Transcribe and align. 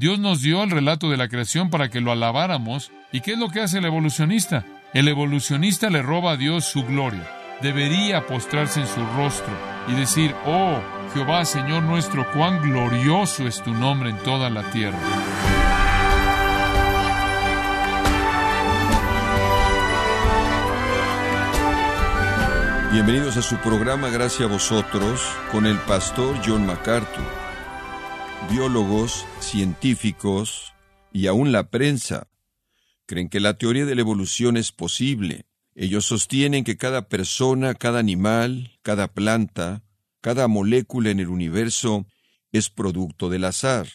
Dios 0.00 0.18
nos 0.18 0.40
dio 0.40 0.62
el 0.62 0.70
relato 0.70 1.10
de 1.10 1.18
la 1.18 1.28
creación 1.28 1.68
para 1.68 1.90
que 1.90 2.00
lo 2.00 2.10
alabáramos. 2.10 2.90
¿Y 3.12 3.20
qué 3.20 3.32
es 3.32 3.38
lo 3.38 3.50
que 3.50 3.60
hace 3.60 3.80
el 3.80 3.84
evolucionista? 3.84 4.64
El 4.94 5.08
evolucionista 5.08 5.90
le 5.90 6.00
roba 6.00 6.32
a 6.32 6.36
Dios 6.38 6.64
su 6.64 6.86
gloria. 6.86 7.28
Debería 7.60 8.26
postrarse 8.26 8.80
en 8.80 8.86
su 8.86 9.04
rostro 9.14 9.52
y 9.88 9.92
decir, 9.92 10.34
oh 10.46 10.80
Jehová, 11.12 11.44
Señor 11.44 11.82
nuestro, 11.82 12.26
cuán 12.32 12.62
glorioso 12.62 13.46
es 13.46 13.62
tu 13.62 13.74
nombre 13.74 14.08
en 14.08 14.16
toda 14.20 14.48
la 14.48 14.62
tierra. 14.70 14.98
Bienvenidos 22.90 23.36
a 23.36 23.42
su 23.42 23.56
programa 23.58 24.08
Gracias 24.08 24.48
a 24.48 24.50
vosotros 24.50 25.20
con 25.52 25.66
el 25.66 25.76
pastor 25.80 26.40
John 26.42 26.64
MacArthur 26.64 27.39
biólogos, 28.48 29.26
científicos 29.40 30.72
y 31.12 31.26
aún 31.26 31.52
la 31.52 31.70
prensa 31.70 32.28
creen 33.06 33.28
que 33.28 33.40
la 33.40 33.58
teoría 33.58 33.84
de 33.84 33.94
la 33.94 34.00
evolución 34.00 34.56
es 34.56 34.72
posible. 34.72 35.46
Ellos 35.74 36.06
sostienen 36.06 36.64
que 36.64 36.76
cada 36.76 37.08
persona, 37.08 37.74
cada 37.74 37.98
animal, 37.98 38.78
cada 38.82 39.08
planta, 39.08 39.82
cada 40.20 40.48
molécula 40.48 41.10
en 41.10 41.20
el 41.20 41.28
universo 41.28 42.06
es 42.52 42.70
producto 42.70 43.28
del 43.28 43.44
azar. 43.44 43.88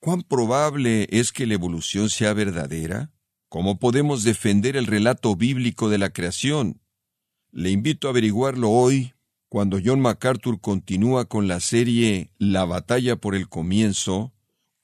¿Cuán 0.00 0.22
probable 0.22 1.06
es 1.10 1.32
que 1.32 1.46
la 1.46 1.54
evolución 1.54 2.08
sea 2.08 2.32
verdadera? 2.32 3.10
¿Cómo 3.48 3.78
podemos 3.78 4.24
defender 4.24 4.76
el 4.76 4.86
relato 4.86 5.36
bíblico 5.36 5.88
de 5.88 5.98
la 5.98 6.10
creación? 6.10 6.80
Le 7.50 7.70
invito 7.70 8.06
a 8.06 8.10
averiguarlo 8.10 8.70
hoy 8.70 9.14
cuando 9.48 9.78
John 9.82 10.00
MacArthur 10.00 10.60
continúa 10.60 11.24
con 11.24 11.48
la 11.48 11.60
serie 11.60 12.30
La 12.38 12.64
batalla 12.64 13.16
por 13.16 13.34
el 13.34 13.48
comienzo, 13.48 14.34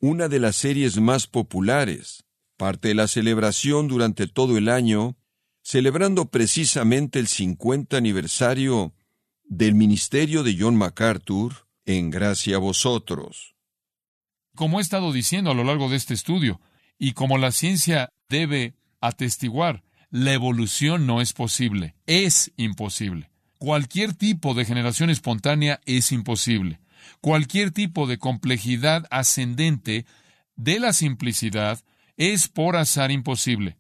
una 0.00 0.28
de 0.28 0.40
las 0.40 0.56
series 0.56 0.98
más 0.98 1.26
populares, 1.26 2.24
parte 2.56 2.88
de 2.88 2.94
la 2.94 3.08
celebración 3.08 3.88
durante 3.88 4.26
todo 4.26 4.56
el 4.56 4.68
año, 4.68 5.16
celebrando 5.62 6.26
precisamente 6.26 7.18
el 7.18 7.26
50 7.26 7.96
aniversario 7.96 8.94
del 9.44 9.74
ministerio 9.74 10.42
de 10.42 10.56
John 10.58 10.76
MacArthur 10.76 11.68
en 11.84 12.10
gracia 12.10 12.56
a 12.56 12.60
vosotros. 12.60 13.54
Como 14.54 14.78
he 14.78 14.82
estado 14.82 15.12
diciendo 15.12 15.50
a 15.50 15.54
lo 15.54 15.64
largo 15.64 15.88
de 15.88 15.96
este 15.96 16.14
estudio, 16.14 16.60
y 16.98 17.12
como 17.12 17.38
la 17.38 17.50
ciencia 17.50 18.08
debe 18.28 18.74
atestiguar, 19.00 19.82
la 20.10 20.32
evolución 20.32 21.06
no 21.06 21.20
es 21.20 21.32
posible, 21.32 21.96
es 22.06 22.52
imposible. 22.56 23.33
Cualquier 23.64 24.12
tipo 24.12 24.52
de 24.52 24.66
generación 24.66 25.08
espontánea 25.08 25.80
es 25.86 26.12
imposible. 26.12 26.80
Cualquier 27.22 27.70
tipo 27.70 28.06
de 28.06 28.18
complejidad 28.18 29.06
ascendente 29.10 30.04
de 30.54 30.78
la 30.78 30.92
simplicidad 30.92 31.80
es 32.18 32.48
por 32.48 32.76
azar 32.76 33.10
imposible. 33.10 33.78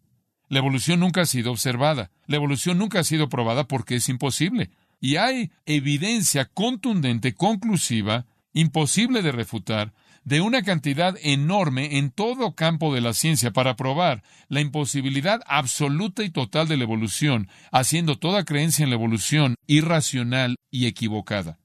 La 0.48 0.60
evolución 0.60 1.00
nunca 1.00 1.20
ha 1.20 1.26
sido 1.26 1.50
observada. 1.50 2.10
La 2.26 2.36
evolución 2.36 2.78
nunca 2.78 3.00
ha 3.00 3.04
sido 3.04 3.28
probada 3.28 3.68
porque 3.68 3.96
es 3.96 4.08
imposible. 4.08 4.70
Y 5.02 5.16
hay 5.16 5.50
evidencia 5.66 6.46
contundente, 6.46 7.34
conclusiva, 7.34 8.24
imposible 8.54 9.20
de 9.20 9.32
refutar, 9.32 9.92
de 10.24 10.40
una 10.40 10.62
cantidad 10.62 11.16
enorme 11.22 11.98
en 11.98 12.10
todo 12.10 12.54
campo 12.54 12.94
de 12.94 13.00
la 13.00 13.12
ciencia 13.12 13.52
para 13.52 13.76
probar 13.76 14.22
la 14.48 14.60
imposibilidad 14.60 15.42
absoluta 15.46 16.24
y 16.24 16.30
total 16.30 16.66
de 16.66 16.76
la 16.76 16.84
evolución, 16.84 17.48
haciendo 17.70 18.18
toda 18.18 18.44
creencia 18.44 18.82
en 18.82 18.90
la 18.90 18.96
evolución 18.96 19.56
irracional 19.66 20.56
y 20.70 20.86
equivocada. 20.86 21.58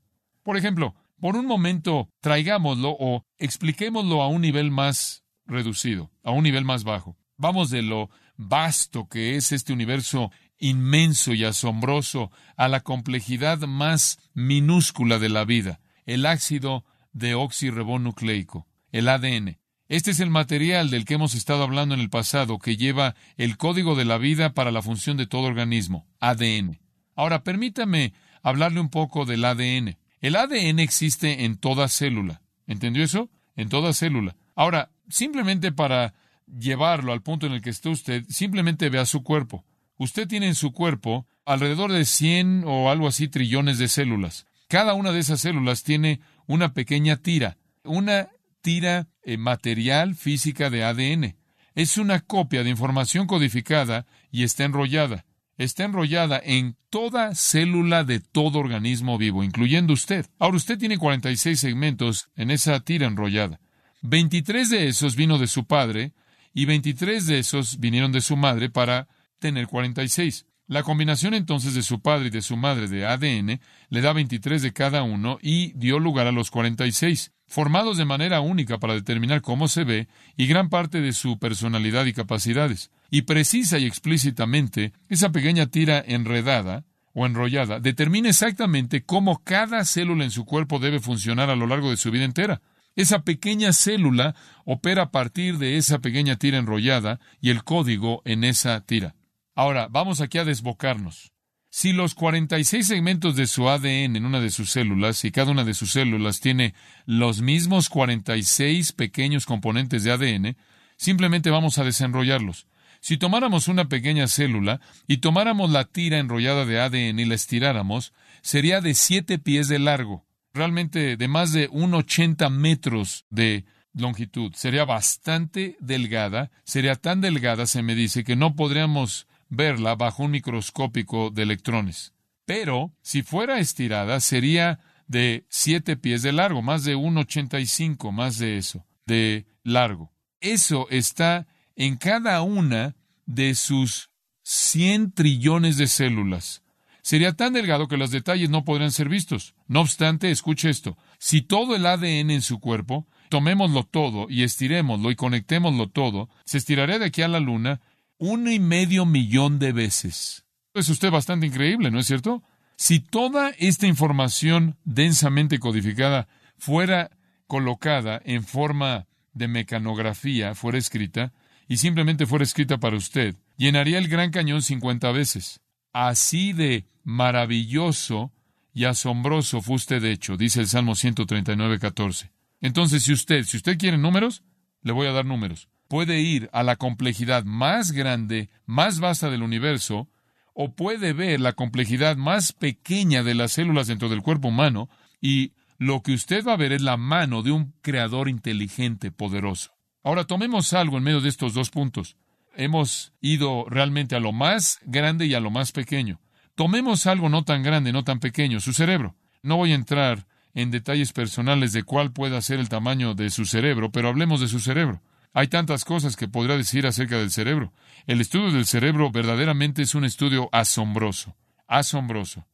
Por 0.44 0.58
ejemplo, 0.58 0.96
por 1.20 1.36
un 1.36 1.46
momento 1.46 2.10
traigámoslo 2.22 2.96
o 3.00 3.24
expliquémoslo 3.38 4.22
a 4.22 4.28
un 4.28 4.42
nivel 4.42 4.72
más 4.72 5.24
reducido, 5.46 6.12
a 6.24 6.32
un 6.32 6.44
nivel 6.44 6.66
más 6.66 6.84
bajo. 6.84 7.18
Vamos 7.38 7.70
de 7.70 7.82
lo 7.82 8.10
vasto 8.36 9.08
que 9.08 9.36
es 9.36 9.52
este 9.52 9.74
universo 9.74 10.32
inmenso 10.58 11.34
y 11.34 11.46
asombroso 11.46 12.32
a 12.58 12.68
la 12.68 12.82
complejidad 12.82 13.60
más 13.60 14.20
minúscula 14.34 15.20
de 15.20 15.30
la 15.30 15.46
vida, 15.46 15.80
el 16.06 16.26
ácido 16.26 16.84
de 17.14 17.36
oxirribonucleico, 17.36 18.68
el 18.92 19.08
ADN. 19.08 19.58
Este 19.88 20.12
es 20.12 20.20
el 20.20 20.30
material 20.30 20.92
del 20.92 21.06
que 21.06 21.16
hemos 21.16 21.34
estado 21.34 21.64
hablando 21.64 21.96
en 21.96 22.02
el 22.02 22.10
pasado, 22.10 22.60
que 22.60 22.78
lleva 22.78 23.16
el 23.38 23.58
código 23.58 23.96
de 23.96 24.06
la 24.06 24.20
vida 24.20 24.54
para 24.54 24.72
la 24.72 24.84
función 24.84 25.18
de 25.18 25.26
todo 25.26 25.44
organismo, 25.44 26.08
ADN. 26.20 26.80
Ahora, 27.16 27.44
permítame 27.44 28.14
hablarle 28.44 28.80
un 28.80 28.90
poco 28.90 29.26
del 29.26 29.44
ADN. 29.44 29.98
El 30.22 30.36
ADN 30.36 30.80
existe 30.80 31.46
en 31.46 31.58
toda 31.58 31.88
célula. 31.88 32.42
¿Entendió 32.68 33.04
eso? 33.04 33.30
En 33.56 33.70
toda 33.70 33.94
célula. 33.94 34.36
Ahora, 34.56 34.92
simplemente 35.10 35.72
para 35.72 36.14
llevarlo 36.46 37.12
al 37.12 37.22
punto 37.22 37.48
en 37.48 37.54
el 37.54 37.62
que 37.62 37.72
está 37.72 37.90
usted, 37.90 38.24
simplemente 38.30 38.90
vea 38.90 39.06
su 39.06 39.24
cuerpo. 39.24 39.66
Usted 39.98 40.28
tiene 40.28 40.48
en 40.48 40.56
su 40.56 40.72
cuerpo 40.72 41.26
alrededor 41.46 41.92
de 41.92 42.06
100 42.06 42.64
o 42.66 42.90
algo 42.90 43.08
así 43.08 43.28
trillones 43.28 43.80
de 43.80 43.88
células. 43.88 44.46
Cada 44.68 44.94
una 44.94 45.12
de 45.12 45.20
esas 45.20 45.42
células 45.42 45.84
tiene 45.84 46.22
una 46.50 46.74
pequeña 46.74 47.18
tira, 47.18 47.58
una 47.84 48.30
tira 48.62 49.08
eh, 49.22 49.38
material 49.38 50.16
física 50.16 50.72
de 50.72 50.84
ADN. 50.84 51.36
Es 51.76 52.00
una 52.00 52.22
copia 52.22 52.64
de 52.64 52.72
información 52.72 53.28
codificada 53.28 54.08
y 54.32 54.44
está 54.44 54.64
enrollada. 54.64 55.26
Está 55.60 55.84
enrollada 55.84 56.42
en 56.44 56.76
toda 56.90 57.36
célula 57.36 58.04
de 58.04 58.20
todo 58.20 58.58
organismo 58.58 59.20
vivo, 59.20 59.44
incluyendo 59.44 59.94
usted. 59.94 60.26
Ahora 60.40 60.58
usted 60.58 60.80
tiene 60.80 60.98
46 60.98 61.60
segmentos 61.60 62.30
en 62.36 62.50
esa 62.50 62.80
tira 62.80 63.06
enrollada. 63.06 63.60
23 64.02 64.72
de 64.72 64.88
esos 64.88 65.16
vino 65.16 65.38
de 65.38 65.48
su 65.48 65.66
padre 65.66 66.14
y 66.52 66.66
23 66.66 67.28
de 67.28 67.38
esos 67.38 67.80
vinieron 67.80 68.12
de 68.12 68.22
su 68.22 68.36
madre 68.36 68.72
para 68.72 69.08
tener 69.38 69.68
46. 69.68 70.48
La 70.70 70.84
combinación 70.84 71.34
entonces 71.34 71.74
de 71.74 71.82
su 71.82 72.00
padre 72.00 72.28
y 72.28 72.30
de 72.30 72.44
su 72.44 72.56
madre 72.56 72.88
de 72.88 73.04
ADN 73.04 73.60
le 73.90 74.02
da 74.02 74.14
23 74.14 74.62
de 74.62 74.72
cada 74.72 75.02
uno 75.02 75.40
y 75.42 75.74
dio 75.74 75.98
lugar 75.98 76.28
a 76.28 76.32
los 76.32 76.52
46, 76.52 77.32
formados 77.48 77.98
de 77.98 78.06
manera 78.06 78.40
única 78.42 78.78
para 78.78 78.94
determinar 78.94 79.42
cómo 79.42 79.68
se 79.68 79.84
ve 79.84 80.08
y 80.38 80.46
gran 80.46 80.70
parte 80.70 81.02
de 81.02 81.14
su 81.14 81.40
personalidad 81.40 82.06
y 82.06 82.14
capacidades. 82.14 82.92
Y 83.10 83.24
precisa 83.24 83.80
y 83.80 83.88
explícitamente, 83.88 84.94
esa 85.10 85.32
pequeña 85.32 85.66
tira 85.66 86.04
enredada 86.06 86.86
o 87.14 87.26
enrollada 87.26 87.80
determina 87.80 88.30
exactamente 88.30 89.02
cómo 89.04 89.44
cada 89.44 89.84
célula 89.86 90.24
en 90.24 90.30
su 90.30 90.46
cuerpo 90.46 90.78
debe 90.78 91.00
funcionar 91.00 91.50
a 91.50 91.56
lo 91.56 91.66
largo 91.66 91.90
de 91.90 91.98
su 91.98 92.12
vida 92.12 92.26
entera. 92.26 92.62
Esa 92.96 93.24
pequeña 93.24 93.74
célula 93.74 94.36
opera 94.66 95.02
a 95.02 95.12
partir 95.12 95.58
de 95.58 95.78
esa 95.78 95.98
pequeña 95.98 96.36
tira 96.36 96.60
enrollada 96.60 97.20
y 97.42 97.50
el 97.50 97.64
código 97.64 98.22
en 98.24 98.44
esa 98.44 98.80
tira. 98.82 99.16
Ahora, 99.60 99.90
vamos 99.92 100.22
aquí 100.22 100.38
a 100.38 100.46
desbocarnos. 100.46 101.34
Si 101.70 101.92
los 101.92 102.16
46 102.16 102.88
segmentos 102.88 103.36
de 103.36 103.46
su 103.46 103.68
ADN 103.68 104.16
en 104.16 104.26
una 104.26 104.40
de 104.40 104.52
sus 104.52 104.72
células, 104.72 105.26
y 105.26 105.32
cada 105.32 105.52
una 105.52 105.66
de 105.66 105.74
sus 105.74 105.92
células 105.92 106.40
tiene 106.40 106.76
los 107.06 107.42
mismos 107.42 107.90
46 107.90 108.94
pequeños 108.94 109.46
componentes 109.46 110.06
de 110.06 110.14
ADN, 110.14 110.56
simplemente 110.96 111.50
vamos 111.50 111.78
a 111.78 111.84
desenrollarlos. 111.84 112.68
Si 113.02 113.18
tomáramos 113.18 113.68
una 113.68 113.90
pequeña 113.90 114.30
célula 114.30 114.80
y 115.08 115.18
tomáramos 115.18 115.72
la 115.72 115.84
tira 115.84 116.20
enrollada 116.20 116.64
de 116.64 116.80
ADN 116.80 117.20
y 117.20 117.26
la 117.26 117.36
estiráramos, 117.36 118.14
sería 118.42 118.80
de 118.80 118.94
7 118.94 119.40
pies 119.40 119.68
de 119.68 119.80
largo, 119.80 120.26
realmente 120.54 121.18
de 121.18 121.28
más 121.28 121.52
de 121.52 121.70
1,80 121.70 122.50
metros 122.50 123.26
de 123.30 123.66
longitud. 123.92 124.54
Sería 124.56 124.86
bastante 124.86 125.76
delgada, 125.82 126.50
sería 126.64 126.96
tan 126.96 127.20
delgada, 127.20 127.68
se 127.68 127.84
me 127.84 127.94
dice, 127.94 128.24
que 128.24 128.38
no 128.38 128.56
podríamos 128.56 129.28
verla 129.50 129.96
bajo 129.96 130.24
un 130.24 130.32
microscópico 130.32 131.30
de 131.32 131.44
electrones. 131.44 132.14
Pero 132.46 132.94
si 133.02 133.22
fuera 133.22 133.60
estirada 133.60 134.20
sería 134.20 134.80
de 135.08 135.46
siete 135.50 135.98
pies 135.98 136.22
de 136.22 136.32
largo, 136.32 136.62
más 136.62 136.84
de 136.84 136.96
un 136.96 137.18
ochenta 137.18 137.60
y 137.60 137.66
cinco, 137.66 138.12
más 138.12 138.38
de 138.38 138.58
eso, 138.58 138.86
de 139.06 139.48
largo. 139.64 140.14
Eso 140.40 140.88
está 140.90 141.48
en 141.76 141.98
cada 141.98 142.42
una 142.42 142.96
de 143.26 143.56
sus 143.56 144.10
cien 144.44 145.12
trillones 145.12 145.78
de 145.78 145.88
células. 145.88 146.64
Sería 147.02 147.34
tan 147.34 147.54
delgado 147.54 147.88
que 147.88 147.98
los 147.98 148.12
detalles 148.12 148.50
no 148.50 148.66
podrían 148.66 148.92
ser 148.92 149.10
vistos. 149.10 149.56
No 149.68 149.82
obstante, 149.82 150.32
escuche 150.32 150.70
esto. 150.70 150.98
Si 151.18 151.42
todo 151.42 151.76
el 151.76 151.86
ADN 151.86 152.32
en 152.32 152.42
su 152.42 152.60
cuerpo, 152.60 153.08
tomémoslo 153.30 153.84
todo 153.84 154.28
y 154.30 154.44
estirémoslo 154.44 155.10
y 155.10 155.16
conectémoslo 155.16 155.90
todo, 155.90 156.30
se 156.46 156.58
estiraría 156.58 157.00
de 157.00 157.06
aquí 157.06 157.22
a 157.22 157.28
la 157.28 157.40
luna 157.40 157.82
uno 158.20 158.52
y 158.52 158.60
medio 158.60 159.06
millón 159.06 159.58
de 159.58 159.72
veces. 159.72 160.46
Es 160.74 160.90
usted 160.90 161.10
bastante 161.10 161.48
increíble, 161.48 161.90
¿no 161.90 162.00
es 162.00 162.06
cierto? 162.06 162.44
Si 162.76 163.00
toda 163.00 163.50
esta 163.58 163.88
información 163.88 164.78
densamente 164.86 165.60
codificada 165.60 166.28
fuera 166.58 167.10
colocada 167.48 168.22
en 168.24 168.44
forma 168.44 169.08
de 169.34 169.48
mecanografía, 169.48 170.54
fuera 170.54 170.78
escrita, 170.78 171.34
y 171.68 171.78
simplemente 171.78 172.26
fuera 172.26 172.44
escrita 172.44 172.78
para 172.78 172.98
usted, 172.98 173.36
llenaría 173.58 173.98
el 173.98 174.08
Gran 174.08 174.32
Cañón 174.32 174.62
50 174.62 175.12
veces. 175.12 175.62
Así 175.94 176.54
de 176.54 176.86
maravilloso 177.04 178.32
y 178.74 178.86
asombroso 178.86 179.62
fue 179.62 179.76
usted 179.76 180.04
hecho, 180.04 180.38
dice 180.38 180.62
el 180.62 180.68
Salmo 180.68 180.96
139, 180.96 181.80
14. 181.80 182.32
Entonces, 182.62 183.04
si 183.04 183.14
usted, 183.14 183.44
si 183.44 183.58
usted 183.58 183.78
quiere 183.78 183.98
números, 183.98 184.44
Le 184.82 184.94
voy 184.94 185.08
a 185.08 185.12
dar 185.12 185.26
números. 185.26 185.69
Puede 185.90 186.22
ir 186.22 186.50
a 186.54 186.64
la 186.64 186.78
complejidad 186.78 187.44
más 187.44 187.92
grande, 187.92 188.50
más 188.68 189.00
vasta 189.00 189.30
del 189.30 189.44
universo, 189.44 190.08
o 190.54 190.76
puede 190.76 191.14
ver 191.14 191.42
la 191.42 191.54
complejidad 191.54 192.16
más 192.16 192.54
pequeña 192.54 193.24
de 193.24 193.34
las 193.34 193.54
células 193.54 193.88
dentro 193.88 194.08
del 194.08 194.22
cuerpo 194.22 194.50
humano, 194.50 194.88
y 195.20 195.54
lo 195.80 196.02
que 196.04 196.14
usted 196.14 196.46
va 196.46 196.54
a 196.54 196.58
ver 196.58 196.74
es 196.74 196.84
la 196.84 196.96
mano 196.96 197.42
de 197.42 197.52
un 197.52 197.74
creador 197.82 198.30
inteligente, 198.30 199.12
poderoso. 199.12 199.72
Ahora 200.04 200.26
tomemos 200.26 200.74
algo 200.74 200.98
en 200.98 201.04
medio 201.04 201.22
de 201.22 201.30
estos 201.30 201.56
dos 201.56 201.72
puntos. 201.72 202.18
Hemos 202.56 203.14
ido 203.20 203.66
realmente 203.68 204.16
a 204.16 204.20
lo 204.20 204.32
más 204.32 204.80
grande 204.84 205.26
y 205.26 205.34
a 205.34 205.40
lo 205.40 205.50
más 205.50 205.72
pequeño. 205.72 206.22
Tomemos 206.54 207.08
algo 207.08 207.30
no 207.30 207.46
tan 207.46 207.64
grande, 207.64 207.92
no 207.92 208.04
tan 208.04 208.20
pequeño, 208.20 208.60
su 208.60 208.74
cerebro. 208.74 209.16
No 209.42 209.58
voy 209.58 209.72
a 209.72 209.76
entrar 209.76 210.28
en 210.54 210.70
detalles 210.70 211.14
personales 211.14 211.74
de 211.74 211.82
cuál 211.82 212.12
pueda 212.12 212.42
ser 212.42 212.60
el 212.60 212.70
tamaño 212.70 213.16
de 213.16 213.32
su 213.32 213.46
cerebro, 213.46 213.92
pero 213.92 214.10
hablemos 214.10 214.40
de 214.40 214.50
su 214.50 214.60
cerebro. 214.60 215.02
Hay 215.34 215.48
tantas 215.48 215.86
cosas 215.86 216.16
que 216.16 216.28
podrá 216.28 216.58
decir 216.58 216.88
acerca 216.88 217.18
del 217.18 217.32
cerebro. 217.32 217.74
El 218.08 218.22
estudio 218.22 218.52
del 218.52 218.66
cerebro 218.66 219.12
verdaderamente 219.12 219.84
es 219.84 219.94
un 219.94 220.06
estudio 220.06 220.50
asombroso, 220.52 221.36
asombroso. 221.68 222.48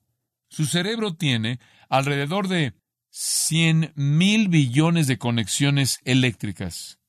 Su 0.49 0.65
cerebro 0.65 1.15
tiene 1.15 1.59
alrededor 1.89 2.47
de 2.47 2.73
cien 3.09 3.93
mil 3.95 4.49
billones 4.49 5.07
de 5.07 5.17
conexiones 5.17 5.99
eléctricas. 6.03 6.99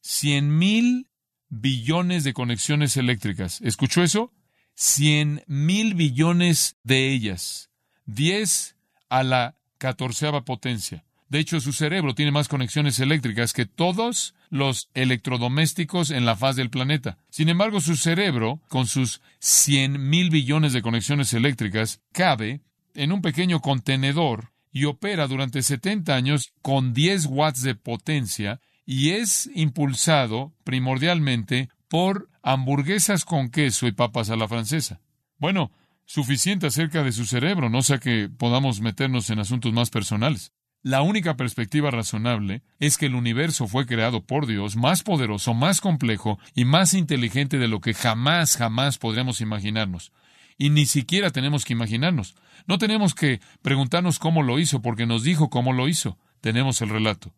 Cien 0.00 0.58
mil 0.58 1.08
billones 1.48 2.24
de 2.24 2.34
conexiones 2.34 2.96
eléctricas. 2.96 3.60
¿Escuchó 3.62 4.02
eso? 4.02 4.34
Cien 4.74 5.42
mil 5.46 5.94
billones 5.94 6.76
de 6.82 7.10
ellas. 7.12 7.70
Diez 8.04 8.76
a 9.08 9.22
la 9.22 9.58
catorceava 9.78 10.44
potencia. 10.44 11.04
De 11.28 11.38
hecho, 11.38 11.60
su 11.60 11.72
cerebro 11.72 12.14
tiene 12.14 12.32
más 12.32 12.48
conexiones 12.48 12.98
eléctricas 13.00 13.52
que 13.52 13.66
todos 13.66 14.34
los 14.48 14.88
electrodomésticos 14.94 16.10
en 16.10 16.24
la 16.24 16.36
faz 16.36 16.56
del 16.56 16.70
planeta. 16.70 17.18
Sin 17.28 17.50
embargo, 17.50 17.80
su 17.80 17.96
cerebro, 17.96 18.60
con 18.68 18.86
sus 18.86 19.20
cien 19.38 20.08
mil 20.08 20.30
billones 20.30 20.72
de 20.72 20.80
conexiones 20.80 21.34
eléctricas, 21.34 22.00
cabe 22.12 22.62
en 22.94 23.12
un 23.12 23.20
pequeño 23.20 23.60
contenedor 23.60 24.52
y 24.72 24.84
opera 24.84 25.26
durante 25.26 25.62
70 25.62 26.14
años 26.14 26.52
con 26.62 26.94
10 26.94 27.26
watts 27.26 27.62
de 27.62 27.74
potencia 27.74 28.60
y 28.86 29.10
es 29.10 29.50
impulsado 29.54 30.54
primordialmente 30.64 31.68
por 31.88 32.30
hamburguesas 32.42 33.24
con 33.26 33.50
queso 33.50 33.86
y 33.86 33.92
papas 33.92 34.30
a 34.30 34.36
la 34.36 34.48
francesa. 34.48 35.00
Bueno, 35.36 35.72
suficiente 36.06 36.66
acerca 36.66 37.02
de 37.02 37.12
su 37.12 37.26
cerebro, 37.26 37.68
no 37.68 37.82
sea 37.82 37.98
que 37.98 38.30
podamos 38.30 38.80
meternos 38.80 39.28
en 39.28 39.40
asuntos 39.40 39.72
más 39.74 39.90
personales. 39.90 40.52
La 40.82 41.02
única 41.02 41.36
perspectiva 41.36 41.90
razonable 41.90 42.62
es 42.78 42.98
que 42.98 43.06
el 43.06 43.16
universo 43.16 43.66
fue 43.66 43.84
creado 43.84 44.24
por 44.24 44.46
Dios, 44.46 44.76
más 44.76 45.02
poderoso, 45.02 45.52
más 45.52 45.80
complejo 45.80 46.38
y 46.54 46.64
más 46.64 46.94
inteligente 46.94 47.58
de 47.58 47.66
lo 47.66 47.80
que 47.80 47.94
jamás, 47.94 48.56
jamás 48.56 48.98
podríamos 48.98 49.40
imaginarnos. 49.40 50.12
Y 50.56 50.70
ni 50.70 50.86
siquiera 50.86 51.30
tenemos 51.30 51.64
que 51.64 51.72
imaginarnos. 51.72 52.36
No 52.66 52.78
tenemos 52.78 53.14
que 53.14 53.40
preguntarnos 53.62 54.18
cómo 54.18 54.42
lo 54.42 54.58
hizo, 54.58 54.80
porque 54.80 55.06
nos 55.06 55.24
dijo 55.24 55.50
cómo 55.50 55.72
lo 55.72 55.88
hizo. 55.88 56.18
Tenemos 56.40 56.80
el 56.80 56.90
relato. 56.90 57.34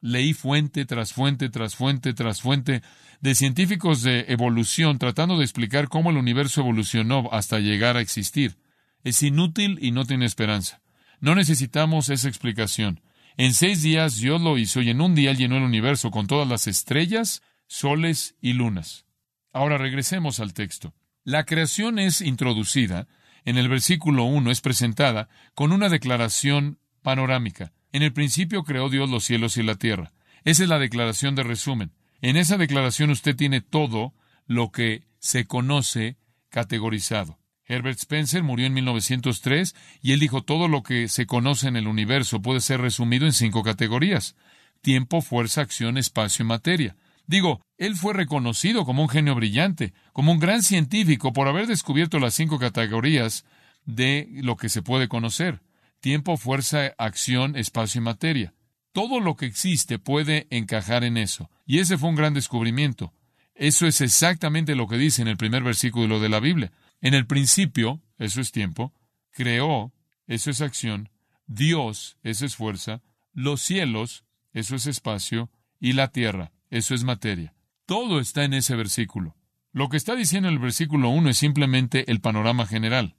Leí 0.00 0.32
fuente 0.32 0.84
tras 0.86 1.12
fuente 1.12 1.50
tras 1.50 1.74
fuente 1.74 2.14
tras 2.14 2.40
fuente 2.40 2.82
de 3.20 3.34
científicos 3.34 4.02
de 4.02 4.26
evolución 4.28 4.98
tratando 4.98 5.36
de 5.38 5.44
explicar 5.44 5.88
cómo 5.88 6.10
el 6.10 6.16
universo 6.16 6.60
evolucionó 6.60 7.28
hasta 7.32 7.58
llegar 7.58 7.96
a 7.96 8.00
existir. 8.00 8.58
Es 9.02 9.22
inútil 9.22 9.78
y 9.82 9.90
no 9.90 10.04
tiene 10.04 10.24
esperanza. 10.24 10.80
No 11.20 11.34
necesitamos 11.34 12.08
esa 12.08 12.28
explicación. 12.28 13.00
En 13.36 13.54
seis 13.54 13.82
días 13.82 14.18
Dios 14.18 14.40
lo 14.40 14.58
hizo 14.58 14.82
y 14.82 14.90
en 14.90 15.00
un 15.00 15.14
día 15.14 15.32
llenó 15.32 15.56
el 15.56 15.62
universo 15.62 16.10
con 16.10 16.26
todas 16.26 16.48
las 16.48 16.66
estrellas, 16.66 17.42
soles 17.66 18.36
y 18.40 18.52
lunas. 18.52 19.06
Ahora 19.52 19.78
regresemos 19.78 20.40
al 20.40 20.54
texto. 20.54 20.94
La 21.24 21.44
creación 21.44 21.98
es 21.98 22.20
introducida, 22.20 23.06
en 23.44 23.58
el 23.58 23.68
versículo 23.68 24.24
1 24.24 24.50
es 24.50 24.60
presentada 24.60 25.28
con 25.54 25.72
una 25.72 25.88
declaración 25.88 26.78
panorámica. 27.02 27.72
En 27.92 28.02
el 28.02 28.12
principio 28.12 28.64
creó 28.64 28.88
Dios 28.88 29.08
los 29.08 29.24
cielos 29.24 29.56
y 29.56 29.62
la 29.62 29.76
tierra. 29.76 30.12
Esa 30.44 30.62
es 30.64 30.68
la 30.68 30.78
declaración 30.78 31.34
de 31.34 31.42
resumen. 31.42 31.92
En 32.20 32.36
esa 32.36 32.56
declaración 32.56 33.10
usted 33.10 33.36
tiene 33.36 33.60
todo 33.60 34.14
lo 34.46 34.70
que 34.70 35.04
se 35.18 35.46
conoce 35.46 36.16
categorizado. 36.48 37.38
Herbert 37.68 37.98
Spencer 37.98 38.42
murió 38.42 38.66
en 38.66 38.74
1903 38.74 39.74
y 40.02 40.12
él 40.12 40.20
dijo 40.20 40.42
todo 40.42 40.66
lo 40.68 40.82
que 40.82 41.08
se 41.08 41.26
conoce 41.26 41.68
en 41.68 41.76
el 41.76 41.86
universo 41.86 42.42
puede 42.42 42.60
ser 42.60 42.80
resumido 42.80 43.26
en 43.26 43.32
cinco 43.32 43.62
categorías. 43.62 44.34
Tiempo, 44.80 45.20
fuerza, 45.20 45.60
acción, 45.60 45.98
espacio 45.98 46.44
y 46.44 46.48
materia. 46.48 46.96
Digo, 47.26 47.60
él 47.76 47.94
fue 47.94 48.14
reconocido 48.14 48.84
como 48.84 49.02
un 49.02 49.08
genio 49.08 49.34
brillante, 49.34 49.92
como 50.12 50.32
un 50.32 50.38
gran 50.38 50.62
científico 50.62 51.32
por 51.32 51.46
haber 51.46 51.66
descubierto 51.66 52.18
las 52.18 52.34
cinco 52.34 52.58
categorías 52.58 53.44
de 53.84 54.28
lo 54.42 54.56
que 54.56 54.68
se 54.68 54.82
puede 54.82 55.08
conocer 55.08 55.60
tiempo, 56.00 56.36
fuerza, 56.36 56.94
acción, 56.98 57.56
espacio 57.56 58.00
y 58.00 58.04
materia. 58.04 58.54
Todo 58.92 59.20
lo 59.20 59.36
que 59.36 59.46
existe 59.46 59.98
puede 59.98 60.46
encajar 60.50 61.04
en 61.04 61.16
eso. 61.16 61.50
Y 61.66 61.78
ese 61.78 61.98
fue 61.98 62.08
un 62.08 62.16
gran 62.16 62.34
descubrimiento. 62.34 63.12
Eso 63.54 63.86
es 63.86 64.00
exactamente 64.00 64.74
lo 64.74 64.86
que 64.86 64.96
dice 64.96 65.22
en 65.22 65.28
el 65.28 65.36
primer 65.36 65.62
versículo 65.62 66.20
de 66.20 66.28
la 66.28 66.40
Biblia. 66.40 66.72
En 67.00 67.14
el 67.14 67.26
principio, 67.26 68.02
eso 68.18 68.40
es 68.40 68.52
tiempo, 68.52 68.92
creó, 69.30 69.92
eso 70.26 70.50
es 70.50 70.60
acción, 70.60 71.10
Dios, 71.46 72.18
eso 72.22 72.44
es 72.44 72.56
fuerza, 72.56 73.02
los 73.32 73.60
cielos, 73.60 74.24
eso 74.52 74.76
es 74.76 74.86
espacio, 74.86 75.50
y 75.80 75.92
la 75.92 76.08
tierra, 76.08 76.52
eso 76.70 76.94
es 76.94 77.04
materia. 77.04 77.54
Todo 77.86 78.20
está 78.20 78.44
en 78.44 78.54
ese 78.54 78.74
versículo. 78.74 79.36
Lo 79.72 79.88
que 79.88 79.96
está 79.96 80.14
diciendo 80.14 80.48
el 80.48 80.58
versículo 80.58 81.10
1 81.10 81.30
es 81.30 81.38
simplemente 81.38 82.10
el 82.10 82.20
panorama 82.20 82.66
general. 82.66 83.16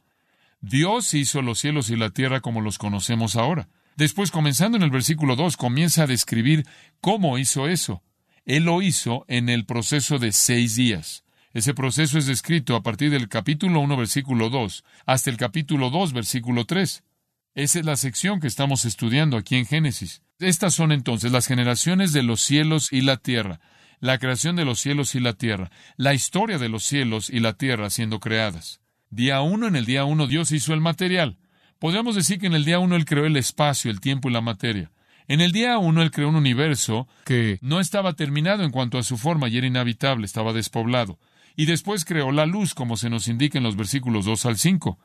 Dios 0.61 1.13
hizo 1.13 1.41
los 1.41 1.59
cielos 1.59 1.89
y 1.89 1.95
la 1.95 2.09
tierra 2.09 2.41
como 2.41 2.61
los 2.61 2.77
conocemos 2.77 3.35
ahora. 3.35 3.69
Después, 3.95 4.31
comenzando 4.31 4.77
en 4.77 4.83
el 4.83 4.91
versículo 4.91 5.35
2, 5.35 5.57
comienza 5.57 6.03
a 6.03 6.07
describir 6.07 6.65
cómo 7.01 7.37
hizo 7.37 7.67
eso. 7.67 8.03
Él 8.45 8.63
lo 8.63 8.81
hizo 8.81 9.25
en 9.27 9.49
el 9.49 9.65
proceso 9.65 10.19
de 10.19 10.31
seis 10.31 10.75
días. 10.75 11.23
Ese 11.51 11.73
proceso 11.73 12.19
es 12.19 12.27
descrito 12.27 12.75
a 12.75 12.83
partir 12.83 13.09
del 13.09 13.27
capítulo 13.27 13.79
1, 13.79 13.97
versículo 13.97 14.51
2, 14.51 14.83
hasta 15.07 15.31
el 15.31 15.37
capítulo 15.37 15.89
2, 15.89 16.13
versículo 16.13 16.65
3. 16.65 17.03
Esa 17.55 17.79
es 17.79 17.85
la 17.85 17.95
sección 17.95 18.39
que 18.39 18.45
estamos 18.45 18.85
estudiando 18.85 19.35
aquí 19.35 19.55
en 19.55 19.65
Génesis. 19.65 20.21
Estas 20.37 20.75
son 20.75 20.91
entonces 20.91 21.31
las 21.31 21.47
generaciones 21.47 22.13
de 22.13 22.21
los 22.21 22.41
cielos 22.41 22.93
y 22.93 23.01
la 23.01 23.17
tierra, 23.17 23.59
la 23.99 24.19
creación 24.19 24.55
de 24.55 24.63
los 24.63 24.79
cielos 24.79 25.15
y 25.15 25.19
la 25.19 25.33
tierra, 25.33 25.71
la 25.97 26.13
historia 26.13 26.59
de 26.59 26.69
los 26.69 26.83
cielos 26.83 27.31
y 27.31 27.39
la 27.39 27.53
tierra 27.53 27.89
siendo 27.89 28.19
creadas. 28.19 28.79
Día 29.09 29.41
uno, 29.41 29.67
en 29.67 29.75
el 29.75 29.85
día 29.85 30.05
uno 30.05 30.27
Dios 30.27 30.51
hizo 30.51 30.75
el 30.75 30.81
material. 30.81 31.39
Podríamos 31.79 32.15
decir 32.15 32.37
que 32.37 32.45
en 32.45 32.53
el 32.53 32.63
día 32.63 32.77
uno 32.77 32.95
Él 32.95 33.05
creó 33.05 33.25
el 33.25 33.37
espacio, 33.37 33.89
el 33.89 34.01
tiempo 34.01 34.29
y 34.29 34.33
la 34.33 34.41
materia. 34.41 34.91
En 35.27 35.41
el 35.41 35.51
día 35.51 35.79
uno 35.79 36.03
Él 36.03 36.11
creó 36.11 36.29
un 36.29 36.35
universo 36.35 37.07
que 37.25 37.57
no 37.61 37.79
estaba 37.79 38.13
terminado 38.13 38.63
en 38.63 38.71
cuanto 38.71 38.99
a 38.99 39.03
su 39.03 39.17
forma 39.17 39.49
y 39.49 39.57
era 39.57 39.65
inhabitable, 39.65 40.25
estaba 40.25 40.53
despoblado. 40.53 41.17
Y 41.59 41.65
después 41.65 42.05
creó 42.05 42.31
la 42.31 42.45
luz, 42.45 42.73
como 42.73 42.95
se 42.95 43.09
nos 43.09 43.27
indica 43.27 43.57
en 43.57 43.65
los 43.65 43.75
versículos 43.75 44.23
2 44.23 44.45
al 44.45 44.57
5. 44.57 44.97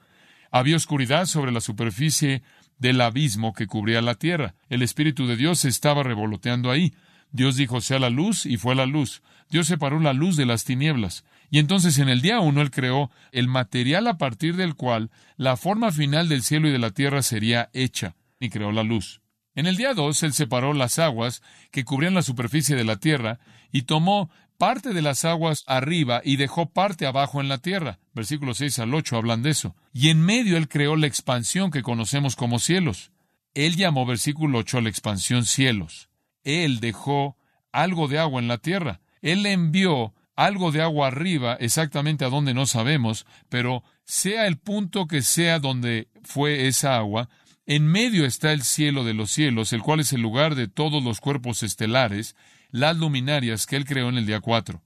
Había 0.53 0.77
oscuridad 0.77 1.27
sobre 1.27 1.51
la 1.51 1.61
superficie 1.61 2.45
del 2.79 3.01
abismo 3.01 3.53
que 3.53 3.67
cubría 3.67 4.01
la 4.01 4.15
tierra. 4.15 4.55
El 4.69 4.83
Espíritu 4.83 5.27
de 5.27 5.35
Dios 5.35 5.65
estaba 5.65 6.05
revoloteando 6.05 6.71
ahí. 6.71 6.95
Dios 7.33 7.57
dijo, 7.57 7.81
sea 7.81 7.99
la 7.99 8.09
luz, 8.09 8.47
y 8.47 8.57
fue 8.57 8.77
la 8.77 8.87
luz. 8.87 9.21
Dios 9.51 9.67
separó 9.67 9.99
la 9.99 10.13
luz 10.13 10.37
de 10.37 10.47
las 10.47 10.63
tinieblas. 10.63 11.25
Y 11.51 11.59
entonces 11.59 11.99
en 11.99 12.09
el 12.09 12.21
día 12.21 12.39
uno 12.39 12.61
Él 12.61 12.71
creó 12.71 13.11
el 13.33 13.49
material 13.49 14.07
a 14.07 14.17
partir 14.17 14.55
del 14.55 14.77
cual 14.77 15.11
la 15.37 15.57
forma 15.57 15.91
final 15.91 16.29
del 16.29 16.45
cielo 16.45 16.69
y 16.69 16.71
de 16.71 16.79
la 16.79 16.93
tierra 16.93 17.23
sería 17.23 17.69
hecha, 17.73 18.15
y 18.39 18.51
creó 18.51 18.71
la 18.71 18.85
luz. 18.85 19.23
En 19.57 19.67
el 19.67 19.77
día 19.77 19.93
dos 19.93 20.23
Él 20.23 20.33
separó 20.33 20.73
las 20.73 21.01
aguas 21.01 21.43
que 21.73 21.85
cubrían 21.85 22.15
la 22.15 22.23
superficie 22.23 22.77
de 22.77 22.85
la 22.85 22.99
tierra, 22.99 23.41
y 23.73 23.83
tomó 23.83 24.31
parte 24.65 24.95
de 24.95 25.03
las 25.03 25.27
aguas 25.27 25.63
arriba 25.67 26.23
y 26.25 26.37
dejó 26.37 26.71
parte 26.71 27.05
abajo 27.05 27.43
en 27.43 27.49
la 27.49 27.59
tierra. 27.59 27.99
Versículos 28.15 28.57
6 28.57 28.79
al 28.79 28.95
8 28.95 29.19
hablan 29.19 29.43
de 29.43 29.51
eso. 29.51 29.77
Y 29.93 30.09
en 30.09 30.23
medio 30.23 30.57
Él 30.57 30.71
creó 30.71 30.97
la 30.97 31.07
expansión 31.07 31.71
que 31.71 31.83
conocemos 31.83 32.35
como 32.35 32.59
cielos. 32.59 33.13
Él 33.53 33.77
llamó 33.77 34.07
versículo 34.07 34.61
8 34.61 34.79
a 34.79 34.81
la 34.81 34.89
expansión 34.89 35.45
cielos. 35.45 36.09
Él 36.45 36.81
dejó 36.81 37.37
algo 37.73 38.09
de 38.09 38.19
agua 38.19 38.41
en 38.41 38.49
la 38.49 38.57
tierra. 38.57 39.03
Él 39.21 39.45
envió 39.45 40.15
algo 40.35 40.73
de 40.73 40.81
agua 40.81 41.09
arriba, 41.09 41.59
exactamente 41.61 42.25
a 42.25 42.31
donde 42.31 42.55
no 42.55 42.65
sabemos, 42.65 43.27
pero 43.51 43.85
sea 44.07 44.47
el 44.47 44.57
punto 44.57 45.07
que 45.07 45.21
sea 45.21 45.59
donde 45.59 46.09
fue 46.23 46.69
esa 46.69 46.97
agua, 46.97 47.29
en 47.67 47.87
medio 47.87 48.25
está 48.25 48.55
el 48.55 48.63
cielo 48.63 49.05
de 49.05 49.13
los 49.13 49.31
cielos, 49.31 49.75
el 49.75 49.83
cual 49.83 50.01
es 50.01 50.15
el 50.15 50.23
lugar 50.23 50.55
de 50.55 50.69
todos 50.69 51.05
los 51.05 51.21
cuerpos 51.21 51.63
estelares, 51.63 52.35
las 52.75 52.97
luminarias 52.97 53.67
que 53.67 53.77
él 53.77 53.85
creó 53.85 54.09
en 54.09 54.19
el 54.19 54.27
día 54.27 54.41
4. 54.41 54.83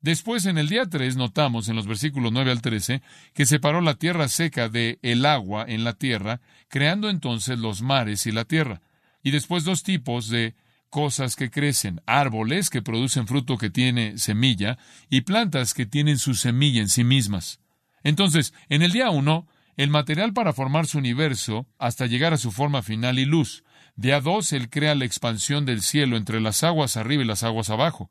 Después, 0.00 0.46
en 0.46 0.58
el 0.58 0.68
día 0.68 0.86
3, 0.86 1.16
notamos 1.16 1.68
en 1.68 1.76
los 1.76 1.86
versículos 1.86 2.32
9 2.32 2.50
al 2.50 2.60
13 2.60 3.02
que 3.34 3.46
separó 3.46 3.80
la 3.80 3.94
tierra 3.94 4.26
seca 4.26 4.68
de 4.68 4.98
el 5.00 5.24
agua 5.24 5.64
en 5.68 5.84
la 5.84 5.92
tierra, 5.92 6.40
creando 6.66 7.08
entonces 7.08 7.60
los 7.60 7.82
mares 7.82 8.26
y 8.26 8.32
la 8.32 8.44
tierra. 8.44 8.82
Y 9.22 9.30
después 9.30 9.62
dos 9.62 9.84
tipos 9.84 10.28
de 10.28 10.56
cosas 10.90 11.36
que 11.36 11.52
crecen, 11.52 12.00
árboles 12.04 12.68
que 12.68 12.82
producen 12.82 13.28
fruto 13.28 13.58
que 13.58 13.70
tiene 13.70 14.18
semilla 14.18 14.76
y 15.08 15.20
plantas 15.20 15.72
que 15.72 15.86
tienen 15.86 16.18
su 16.18 16.34
semilla 16.34 16.80
en 16.80 16.88
sí 16.88 17.04
mismas. 17.04 17.60
Entonces, 18.02 18.54
en 18.68 18.82
el 18.82 18.90
día 18.90 19.10
uno, 19.10 19.46
el 19.76 19.88
material 19.88 20.32
para 20.32 20.52
formar 20.52 20.88
su 20.88 20.98
universo 20.98 21.68
hasta 21.78 22.06
llegar 22.06 22.32
a 22.32 22.38
su 22.38 22.50
forma 22.50 22.82
final 22.82 23.20
y 23.20 23.24
luz. 23.24 23.62
Día 23.96 24.20
dos, 24.20 24.52
Él 24.52 24.70
crea 24.70 24.94
la 24.94 25.04
expansión 25.04 25.64
del 25.66 25.82
cielo 25.82 26.16
entre 26.16 26.40
las 26.40 26.64
aguas 26.64 26.96
arriba 26.96 27.22
y 27.22 27.26
las 27.26 27.44
aguas 27.44 27.70
abajo. 27.70 28.10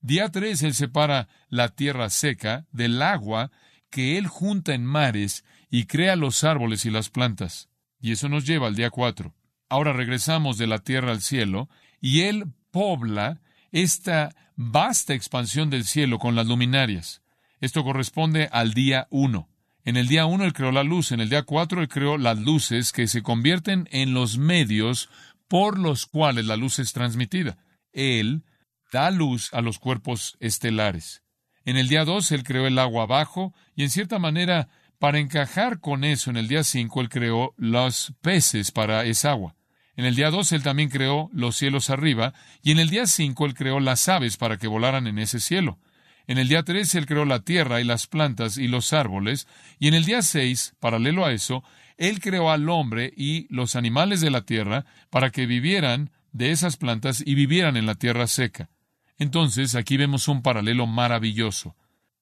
Día 0.00 0.30
tres, 0.30 0.62
Él 0.62 0.74
separa 0.74 1.28
la 1.48 1.68
tierra 1.68 2.08
seca 2.08 2.66
del 2.72 3.02
agua 3.02 3.50
que 3.90 4.16
Él 4.16 4.26
junta 4.26 4.74
en 4.74 4.84
mares 4.84 5.44
y 5.70 5.84
crea 5.84 6.16
los 6.16 6.44
árboles 6.44 6.84
y 6.86 6.90
las 6.90 7.10
plantas. 7.10 7.68
Y 8.00 8.12
eso 8.12 8.28
nos 8.28 8.46
lleva 8.46 8.68
al 8.68 8.76
día 8.76 8.90
cuatro. 8.90 9.34
Ahora 9.68 9.92
regresamos 9.92 10.56
de 10.56 10.66
la 10.66 10.78
tierra 10.78 11.10
al 11.10 11.20
cielo 11.20 11.68
y 12.00 12.22
Él 12.22 12.46
pobla 12.70 13.40
esta 13.70 14.30
vasta 14.56 15.14
expansión 15.14 15.68
del 15.68 15.84
cielo 15.84 16.18
con 16.18 16.34
las 16.36 16.46
luminarias. 16.46 17.22
Esto 17.60 17.84
corresponde 17.84 18.48
al 18.50 18.72
día 18.72 19.08
uno. 19.10 19.47
En 19.88 19.96
el 19.96 20.06
día 20.06 20.26
uno 20.26 20.44
Él 20.44 20.52
creó 20.52 20.70
la 20.70 20.82
luz, 20.82 21.12
en 21.12 21.20
el 21.20 21.30
día 21.30 21.44
cuatro 21.44 21.80
Él 21.80 21.88
creó 21.88 22.18
las 22.18 22.38
luces 22.38 22.92
que 22.92 23.06
se 23.06 23.22
convierten 23.22 23.88
en 23.90 24.12
los 24.12 24.36
medios 24.36 25.08
por 25.48 25.78
los 25.78 26.04
cuales 26.04 26.44
la 26.44 26.58
luz 26.58 26.78
es 26.78 26.92
transmitida. 26.92 27.56
Él 27.94 28.44
da 28.92 29.10
luz 29.10 29.48
a 29.54 29.62
los 29.62 29.78
cuerpos 29.78 30.36
estelares. 30.40 31.22
En 31.64 31.78
el 31.78 31.88
día 31.88 32.04
dos 32.04 32.32
Él 32.32 32.44
creó 32.44 32.66
el 32.66 32.78
agua 32.78 33.04
abajo 33.04 33.54
y 33.74 33.82
en 33.82 33.88
cierta 33.88 34.18
manera, 34.18 34.68
para 34.98 35.20
encajar 35.20 35.80
con 35.80 36.04
eso, 36.04 36.28
en 36.28 36.36
el 36.36 36.48
día 36.48 36.64
cinco 36.64 37.00
Él 37.00 37.08
creó 37.08 37.54
los 37.56 38.12
peces 38.20 38.72
para 38.72 39.06
esa 39.06 39.30
agua. 39.30 39.56
En 39.96 40.04
el 40.04 40.14
día 40.14 40.30
2 40.30 40.52
él 40.52 40.62
también 40.62 40.90
creó 40.90 41.28
los 41.32 41.56
cielos 41.56 41.90
arriba, 41.90 42.32
y 42.62 42.70
en 42.70 42.78
el 42.78 42.88
día 42.88 43.08
5 43.08 43.46
él 43.46 43.54
creó 43.54 43.80
las 43.80 44.08
aves 44.08 44.36
para 44.36 44.56
que 44.56 44.68
volaran 44.68 45.08
en 45.08 45.18
ese 45.18 45.40
cielo. 45.40 45.80
En 46.28 46.38
el 46.38 46.46
día 46.46 46.62
3 46.62 46.94
él 46.94 47.06
creó 47.06 47.24
la 47.24 47.40
tierra 47.40 47.80
y 47.80 47.84
las 47.84 48.06
plantas 48.06 48.58
y 48.58 48.68
los 48.68 48.92
árboles, 48.92 49.48
y 49.80 49.88
en 49.88 49.94
el 49.94 50.04
día 50.04 50.22
6, 50.22 50.74
paralelo 50.78 51.24
a 51.24 51.32
eso, 51.32 51.64
él 51.96 52.20
creó 52.20 52.50
al 52.50 52.68
hombre 52.68 53.12
y 53.16 53.52
los 53.52 53.74
animales 53.74 54.20
de 54.20 54.30
la 54.30 54.42
tierra 54.42 54.84
para 55.10 55.30
que 55.30 55.46
vivieran 55.46 56.10
de 56.32 56.52
esas 56.52 56.76
plantas 56.76 57.22
y 57.26 57.34
vivieran 57.34 57.76
en 57.76 57.86
la 57.86 57.96
tierra 57.96 58.26
seca. 58.26 58.68
Entonces 59.18 59.74
aquí 59.74 59.96
vemos 59.96 60.28
un 60.28 60.42
paralelo 60.42 60.86
maravilloso. 60.86 61.74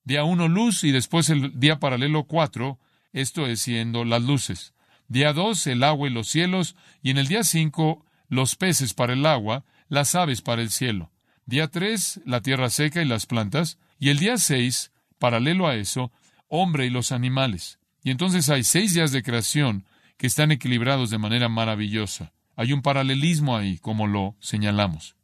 Día 0.04 0.25
1 0.25 0.48
luz 0.48 0.84
y 0.84 0.92
después 0.92 1.28
el 1.28 1.58
día 1.58 1.80
paralelo 1.80 2.25
4, 2.25 2.78
esto 3.12 3.46
es 3.46 3.60
siendo 3.60 4.04
las 4.04 4.22
luces. 4.22 4.72
Día 5.08 5.32
dos, 5.32 5.66
el 5.66 5.82
agua 5.82 6.08
y 6.08 6.12
los 6.12 6.28
cielos, 6.28 6.76
y 7.02 7.10
en 7.10 7.18
el 7.18 7.28
día 7.28 7.44
cinco, 7.44 8.04
los 8.28 8.56
peces 8.56 8.94
para 8.94 9.12
el 9.12 9.25
agua, 9.25 9.64
las 9.88 10.14
aves 10.14 10.42
para 10.42 10.62
el 10.62 10.70
cielo. 10.70 11.12
Día 11.44 11.68
tres, 11.68 12.20
la 12.25 12.40
tierra 12.40 12.70
seca 12.70 13.02
y 13.02 13.04
las 13.04 13.26
plantas, 13.26 13.78
y 13.99 14.11
el 14.11 14.19
día 14.19 14.38
seis, 14.38 14.93
paralelo 15.19 15.67
a 15.67 15.76
eso, 15.76 16.12
hombre 16.49 16.87
y 16.87 16.91
los 16.91 17.12
animales. 17.12 17.79
Y 18.03 18.11
entonces 18.11 18.49
hay 18.50 18.65
seis 18.65 18.95
días 18.95 19.12
de 19.12 19.23
creación 19.23 19.85
que 20.17 20.26
están 20.26 20.53
equilibrados 20.53 21.11
de 21.11 21.19
manera 21.19 21.49
maravillosa. 21.49 22.33
Hay 22.55 22.73
un 22.73 22.83
paralelismo 22.83 23.57
ahí, 23.57 23.79
como 23.79 24.07
lo 24.07 24.37
señalamos. 24.41 25.17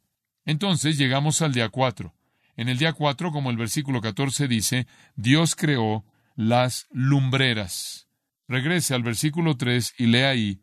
Entonces 0.45 0.97
llegamos 0.97 1.41
al 1.41 1.53
día 1.53 1.69
cuatro. 1.69 2.13
En 2.55 2.69
el 2.69 2.77
día 2.77 2.93
cuatro, 2.93 3.31
como 3.31 3.49
el 3.49 3.57
versículo 3.57 4.01
catorce 4.01 4.47
dice, 4.47 4.85
Dios 5.15 5.55
creó 5.55 6.05
las 6.35 6.87
lumbreras. 6.91 8.07
Regrese 8.47 8.93
al 8.93 9.03
versículo 9.03 9.55
3 9.55 9.95
y 9.97 10.07
lea 10.07 10.29
ahí, 10.29 10.61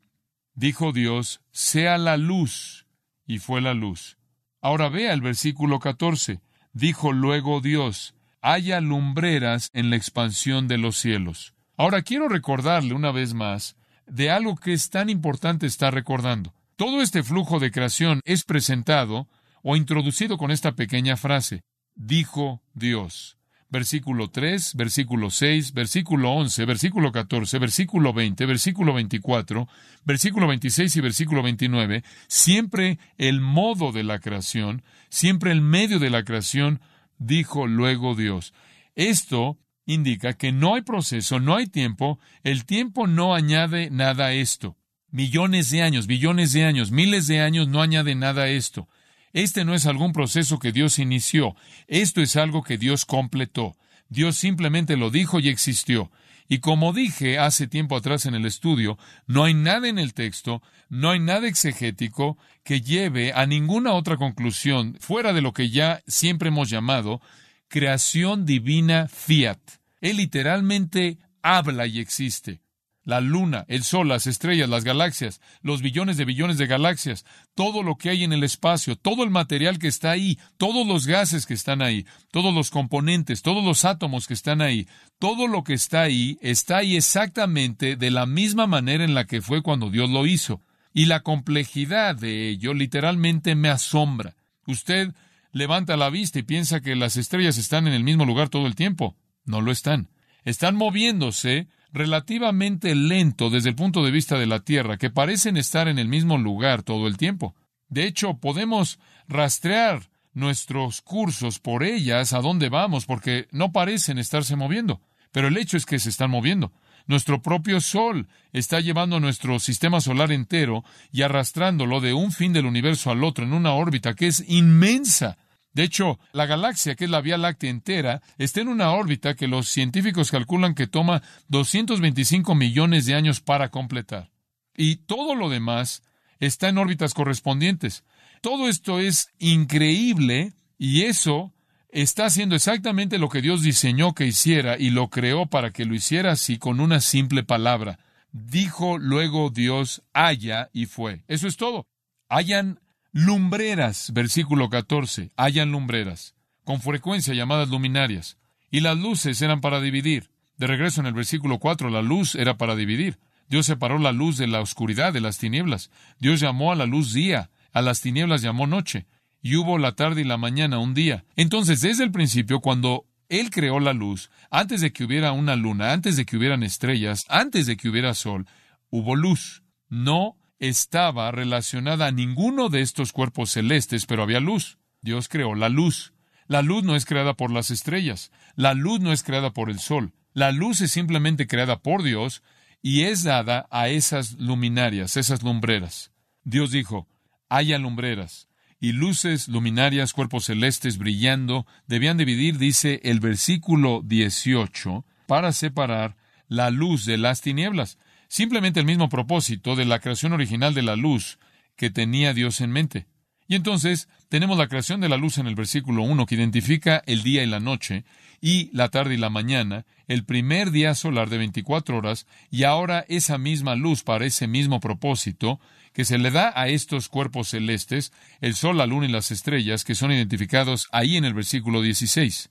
dijo 0.55 0.93
Dios, 0.93 1.41
sea 1.51 1.99
la 1.99 2.17
luz, 2.17 2.87
y 3.27 3.39
fue 3.39 3.61
la 3.61 3.75
luz. 3.75 4.19
Ahora 4.61 4.89
vea 4.89 5.13
el 5.13 5.23
versículo 5.23 5.79
14, 5.79 6.41
dijo 6.73 7.13
luego 7.13 7.61
Dios, 7.61 8.15
haya 8.41 8.81
lumbreras 8.81 9.71
en 9.73 9.91
la 9.91 9.97
expansión 9.97 10.69
de 10.69 10.79
los 10.79 10.97
cielos. 10.97 11.55
Ahora 11.77 12.03
quiero 12.03 12.29
recordarle 12.29 12.95
una 12.95 13.11
vez 13.11 13.35
más 13.35 13.77
de 14.07 14.31
algo 14.31 14.57
que 14.57 14.73
es 14.73 14.91
tan 14.91 15.09
importante 15.09 15.67
estar 15.67 15.95
recordando. 15.95 16.55
Todo 16.77 17.03
este 17.03 17.23
flujo 17.23 17.59
de 17.59 17.71
creación 17.71 18.21
es 18.25 18.45
presentado 18.45 19.29
o 19.63 19.77
introducido 19.77 20.39
con 20.39 20.51
esta 20.51 20.73
pequeña 20.73 21.17
frase, 21.17 21.63
dijo 21.95 22.63
Dios 22.75 23.40
versículo 23.71 24.31
3, 24.31 24.75
versículo 24.75 25.31
6, 25.31 25.73
versículo 25.73 26.33
11, 26.33 26.65
versículo 26.65 27.13
14, 27.13 27.59
versículo 27.59 28.13
20, 28.13 28.47
versículo 28.47 28.93
24, 28.95 29.69
versículo 30.05 30.47
26 30.49 30.97
y 30.97 31.01
versículo 31.01 31.43
29, 31.43 32.03
siempre 32.27 32.99
el 33.17 33.41
modo 33.41 33.93
de 33.93 34.03
la 34.03 34.19
creación, 34.19 34.83
siempre 35.09 35.53
el 35.53 35.61
medio 35.61 35.99
de 35.99 36.11
la 36.11 36.25
creación, 36.25 36.81
dijo 37.19 37.67
luego 37.67 38.15
Dios. 38.15 38.53
Esto 38.97 39.59
indica 39.87 40.35
que 40.35 40.53
no 40.53 40.75
hay 40.75 40.83
proceso, 40.83 41.41
no 41.41 41.57
hay 41.57 41.67
tiempo, 41.67 42.19
el 42.43 42.65
tiempo 42.65 43.07
no 43.07 43.35
añade 43.35 43.91
nada 43.91 44.27
a 44.27 44.33
esto. 44.33 44.77
Millones 45.11 45.71
de 45.71 45.83
años, 45.83 46.07
billones 46.07 46.53
de 46.53 46.65
años, 46.65 46.91
miles 46.91 47.27
de 47.27 47.41
años 47.41 47.69
no 47.69 47.83
añade 47.83 48.15
nada 48.15 48.43
a 48.43 48.49
esto. 48.49 48.89
Este 49.33 49.65
no 49.65 49.75
es 49.75 49.87
algún 49.87 50.13
proceso 50.13 50.59
que 50.59 50.73
Dios 50.73 50.99
inició, 50.99 51.55
esto 51.87 52.21
es 52.21 52.37
algo 52.37 52.63
que 52.63 52.79
Dios 52.79 53.05
completó. 53.05 53.77
Dios 54.09 54.37
simplemente 54.37 54.97
lo 54.97 55.11
dijo 55.11 55.39
y 55.39 55.49
existió. 55.49 56.11
Y 56.49 56.59
como 56.59 56.93
dije 56.93 57.39
hace 57.39 57.69
tiempo 57.69 57.97
atrás 57.97 58.27
en 58.27 58.35
el 58.35 58.45
estudio, 58.45 58.99
no 59.29 59.45
hay 59.45 59.55
nada 59.55 59.89
en 59.89 60.01
el 60.01 60.15
texto, 60.15 60.63
no 60.89 61.11
hay 61.11 61.21
nada 61.21 61.47
exegético 61.47 62.39
que 62.65 62.81
lleve 62.81 63.33
a 63.33 63.47
ninguna 63.47 63.93
otra 63.93 64.17
conclusión 64.17 64.97
fuera 64.99 65.33
de 65.33 65.43
lo 65.43 65.53
que 65.53 65.71
ya 65.71 66.03
siempre 66.09 66.49
hemos 66.49 66.69
llamado 66.69 67.21
creación 67.69 68.47
divina 68.47 69.07
fiat. 69.07 69.61
Él 70.01 70.17
literalmente 70.17 71.19
habla 71.41 71.87
y 71.87 72.01
existe 72.01 72.61
la 73.05 73.21
luna, 73.21 73.65
el 73.69 73.83
sol, 73.83 74.09
las 74.09 74.27
estrellas, 74.27 74.69
las 74.69 74.85
galaxias, 74.85 75.41
los 75.63 75.83
billones 75.83 76.17
de 76.17 76.25
billones 76.25 76.59
de 76.59 76.67
galaxias, 76.67 77.25
todo 77.55 77.83
lo 77.83 77.97
que 77.97 78.11
hay 78.11 78.25
en 78.25 78.33
el 78.33 78.45
espacio, 78.45 78.97
todo 78.97 79.25
el 79.25 79.31
material 79.31 79.79
que 79.79 79.89
está 79.89 80.11
ahí, 80.11 80.39
todos 80.59 80.87
los 80.87 81.07
gases 81.07 81.47
que 81.47 81.55
están 81.55 81.83
ahí, 81.83 82.07
todos 82.31 82.55
los 82.55 82.71
componentes, 82.71 83.43
todos 83.43 83.65
los 83.65 83.85
átomos 83.85 84.27
que 84.27 84.35
están 84.35 84.61
ahí, 84.61 84.87
todo 85.19 85.49
lo 85.49 85.65
que 85.65 85.75
está 85.75 86.03
ahí 86.03 86.39
está 86.41 86.79
ahí 86.79 86.97
exactamente 86.97 87.97
de 87.97 88.11
la 88.11 88.27
misma 88.27 88.67
manera 88.67 89.05
en 89.05 89.15
la 89.15 89.27
que 89.27 89.41
fue 89.41 89.63
cuando 89.63 89.91
Dios 89.91 90.11
lo 90.11 90.27
hizo. 90.27 90.61
Y 90.93 91.07
la 91.07 91.21
complejidad 91.21 92.17
de 92.17 92.49
ello 92.49 92.75
literalmente 92.75 93.55
me 93.55 93.69
asombra. 93.69 94.35
Usted 94.67 95.15
levanta 95.53 95.97
la 95.97 96.11
vista 96.11 96.39
y 96.39 96.43
piensa 96.43 96.81
que 96.81 96.97
las 96.97 97.17
estrellas 97.17 97.59
están 97.59 97.87
en 97.87 97.95
el 97.95 98.05
mismo 98.05 98.25
lugar 98.25 98.49
todo 98.49 98.67
el 98.67 98.75
tiempo. 98.75 99.17
No 99.45 99.61
lo 99.61 99.73
están. 99.73 100.11
Están 100.45 100.77
moviéndose 100.77 101.69
relativamente 101.93 102.95
lento 102.95 103.51
desde 103.51 103.71
el 103.71 103.75
punto 103.75 104.05
de 104.05 104.11
vista 104.11 104.39
de 104.39 104.47
la 104.47 104.61
Tierra, 104.61 104.97
que 104.97 105.11
parecen 105.11 105.57
estar 105.57 105.89
en 105.89 105.99
el 105.99 106.09
mismo 106.09 106.39
lugar 106.39 106.83
todo 106.83 107.07
el 107.07 107.17
tiempo. 107.17 107.55
De 107.89 108.05
hecho, 108.05 108.39
podemos 108.39 108.99
rastrear 109.29 110.11
nuestros 110.33 111.01
cursos 111.01 111.59
por 111.59 111.83
ellas 111.83 112.33
a 112.33 112.41
dónde 112.41 112.69
vamos, 112.69 113.07
porque 113.07 113.49
no 113.51 113.73
parecen 113.73 114.19
estarse 114.19 114.57
moviendo. 114.57 115.01
Pero 115.33 115.49
el 115.49 115.57
hecho 115.57 115.77
es 115.77 115.87
que 115.87 115.99
se 115.99 116.11
están 116.11 116.31
moviendo. 116.31 116.73
Nuestro 117.07 117.43
propio 117.43 117.81
Sol 117.81 118.29
está 118.53 118.81
llevando 118.81 119.19
nuestro 119.19 119.59
sistema 119.59 120.01
solar 120.01 120.31
entero 120.33 120.85
y 121.11 121.23
arrastrándolo 121.23 122.01
de 122.01 122.13
un 122.13 122.31
fin 122.31 122.53
del 122.53 122.67
universo 122.67 123.11
al 123.11 123.25
otro 123.25 123.45
en 123.45 123.53
una 123.53 123.73
órbita 123.73 124.15
que 124.15 124.29
es 124.29 124.45
inmensa. 124.49 125.39
De 125.73 125.85
hecho, 125.85 126.19
la 126.33 126.47
galaxia, 126.47 126.97
que 126.97 127.05
es 127.05 127.11
la 127.11 127.21
Vía 127.21 127.39
Láctea 127.39 127.71
entera, 127.71 128.23
está 128.39 128.61
en 128.61 128.69
una 128.69 128.91
órbita 128.91 129.35
que 129.35 129.47
los 129.47 129.69
científicos 129.69 130.31
calculan 130.31 130.75
que 130.75 130.87
toma 130.87 131.23
225 131.49 132.55
millones 132.55 133.07
de 133.07 133.15
años 133.15 133.41
para 133.41 133.71
completar. 133.71 134.31
Y 134.77 134.97
todo 134.97 135.35
lo 135.35 135.49
demás 135.49 136.03
está 136.41 136.69
en 136.69 136.79
órbitas 136.79 137.15
correspondientes. 137.15 138.05
Todo 138.41 138.69
esto 138.69 138.99
es 138.99 139.29
increíble 139.39 140.55
y 140.79 141.03
eso 141.03 141.53
está 141.91 142.27
haciendo 142.27 142.57
exactamente 142.57 143.19
lo 143.19 143.29
que 143.29 143.43
Dios 143.43 143.63
diseñó 143.63 144.15
que 144.15 144.27
hiciera 144.27 144.79
y 144.79 144.91
lo 144.91 145.09
creó 145.09 145.47
para 145.47 145.73
que 145.73 145.85
lo 145.85 145.95
hiciera 145.95 146.33
así 146.33 146.59
con 146.59 146.81
una 146.81 147.01
simple 147.01 147.45
palabra. 147.45 147.99
Dijo 148.33 148.99
luego 148.99 149.51
Dios, 149.51 150.03
haya 150.13 150.71
y 150.73 150.87
fue. 150.87 151.23
Eso 151.29 151.47
es 151.47 151.57
todo. 151.57 151.87
Hayan 152.29 152.81
Lumbreras, 153.13 154.13
versículo 154.13 154.71
14, 154.71 155.33
hayan 155.37 155.73
lumbreras, 155.73 156.37
con 156.63 156.81
frecuencia 156.81 157.35
llamadas 157.35 157.69
luminarias, 157.69 158.39
y 158.71 158.81
las 158.81 158.97
luces 158.97 159.43
eran 159.43 159.61
para 159.61 159.81
dividir. 159.81 160.31
De 160.59 160.69
regreso 160.69 161.01
en 161.01 161.09
el 161.09 161.15
versículo 161.15 161.59
4, 161.59 161.91
la 161.91 162.03
luz 162.03 162.37
era 162.37 162.57
para 162.57 162.77
dividir. 162.77 163.19
Dios 163.49 163.67
separó 163.67 163.99
la 163.99 164.13
luz 164.13 164.37
de 164.39 164.47
la 164.47 164.61
oscuridad, 164.61 165.13
de 165.13 165.21
las 165.21 165.39
tinieblas. 165.39 165.91
Dios 166.21 166.39
llamó 166.39 166.71
a 166.71 166.77
la 166.77 166.87
luz 166.87 167.13
día, 167.13 167.51
a 167.73 167.83
las 167.83 168.01
tinieblas 168.01 168.43
llamó 168.43 168.69
noche, 168.69 169.07
y 169.43 169.57
hubo 169.57 169.77
la 169.77 169.97
tarde 169.97 170.21
y 170.21 170.25
la 170.25 170.37
mañana 170.37 170.79
un 170.79 170.95
día. 170.95 171.25
Entonces, 171.35 171.81
desde 171.81 172.05
el 172.05 172.13
principio, 172.13 172.61
cuando 172.61 173.07
Él 173.29 173.51
creó 173.51 173.81
la 173.81 173.93
luz, 173.93 174.31
antes 174.53 174.83
de 174.83 174.93
que 174.93 175.03
hubiera 175.03 175.33
una 175.33 175.57
luna, 175.57 175.93
antes 175.93 176.17
de 176.17 176.25
que 176.25 176.37
hubieran 176.37 176.63
estrellas, 176.63 177.25
antes 177.29 177.67
de 177.67 177.77
que 177.77 177.89
hubiera 177.89 178.15
sol, 178.15 178.47
hubo 178.89 179.17
luz. 179.17 179.65
No 179.89 180.37
estaba 180.61 181.33
relacionada 181.33 182.07
a 182.07 182.13
ninguno 182.13 182.69
de 182.69 182.83
estos 182.83 183.13
cuerpos 183.13 183.51
celestes, 183.51 184.07
pero 184.07 184.23
había 184.23 184.41
luz. 184.41 184.79
Dios 185.01 185.29
creó 185.29 185.55
la 185.55 185.69
luz. 185.69 186.13
La 186.47 186.63
luz 186.63 186.85
no 186.85 186.95
es 186.95 187.07
creada 187.07 187.35
por 187.35 187.51
las 187.51 187.71
estrellas. 187.71 188.31
La 188.55 188.75
luz 188.75 189.01
no 189.01 189.13
es 189.13 189.23
creada 189.23 189.53
por 189.53 189.71
el 189.71 189.81
sol. 189.81 190.13
La 190.33 190.53
luz 190.53 190.81
es 190.81 190.93
simplemente 190.93 191.47
creada 191.47 191.81
por 191.81 192.03
Dios 192.03 192.43
y 192.83 193.03
es 193.03 193.25
dada 193.25 193.67
a 193.71 193.89
esas 193.89 194.35
luminarias, 194.35 195.17
esas 195.17 195.43
lumbreras. 195.43 196.13
Dios 196.45 196.71
dijo, 196.71 197.09
haya 197.49 197.79
lumbreras 197.79 198.49
y 198.81 198.93
luces 198.93 199.49
luminarias, 199.49 200.13
cuerpos 200.13 200.47
celestes 200.47 200.97
brillando, 200.97 201.67
debían 201.87 202.17
dividir, 202.17 202.59
dice 202.59 203.01
el 203.05 203.21
versículo 203.21 204.03
18, 204.05 205.05
para 205.27 205.53
separar 205.53 206.17
la 206.49 206.71
luz 206.71 207.05
de 207.05 207.19
las 207.19 207.43
tinieblas. 207.43 207.99
Simplemente 208.31 208.79
el 208.79 208.87
mismo 208.87 209.09
propósito 209.09 209.75
de 209.75 209.85
la 209.85 209.99
creación 209.99 210.33
original 210.33 210.73
de 210.73 210.83
la 210.83 210.95
luz 210.95 211.41
que 211.75 211.91
tenía 211.91 212.33
Dios 212.33 212.61
en 212.61 212.71
mente. 212.71 213.09
Y 213.49 213.57
entonces 213.57 214.09
tenemos 214.29 214.57
la 214.57 214.69
creación 214.69 215.01
de 215.01 215.09
la 215.09 215.17
luz 215.17 215.39
en 215.39 215.49
el 215.49 215.57
versículo 215.57 216.05
1 216.05 216.27
que 216.27 216.37
identifica 216.37 217.03
el 217.07 217.25
día 217.25 217.43
y 217.43 217.49
la 217.49 217.59
noche, 217.59 218.05
y 218.41 218.71
la 218.73 218.89
tarde 218.89 219.15
y 219.15 219.17
la 219.17 219.31
mañana, 219.31 219.85
el 220.07 220.25
primer 220.25 220.71
día 220.71 220.95
solar 220.95 221.29
de 221.29 221.39
24 221.39 221.99
horas, 221.99 222.29
y 222.53 222.63
ahora 222.63 223.05
esa 223.09 223.37
misma 223.37 223.75
luz 223.75 224.05
para 224.05 224.25
ese 224.25 224.47
mismo 224.47 224.79
propósito 224.79 225.59
que 225.93 226.05
se 226.05 226.17
le 226.17 226.31
da 226.31 226.53
a 226.55 226.69
estos 226.69 227.09
cuerpos 227.09 227.49
celestes, 227.49 228.13
el 228.41 228.55
sol, 228.55 228.79
la 228.79 228.87
luna 228.87 229.07
y 229.07 229.11
las 229.11 229.33
estrellas, 229.33 229.83
que 229.83 229.97
son 229.97 230.13
identificados 230.13 230.87
ahí 230.93 231.17
en 231.17 231.25
el 231.25 231.35
versículo 231.35 231.83
16. 231.83 232.49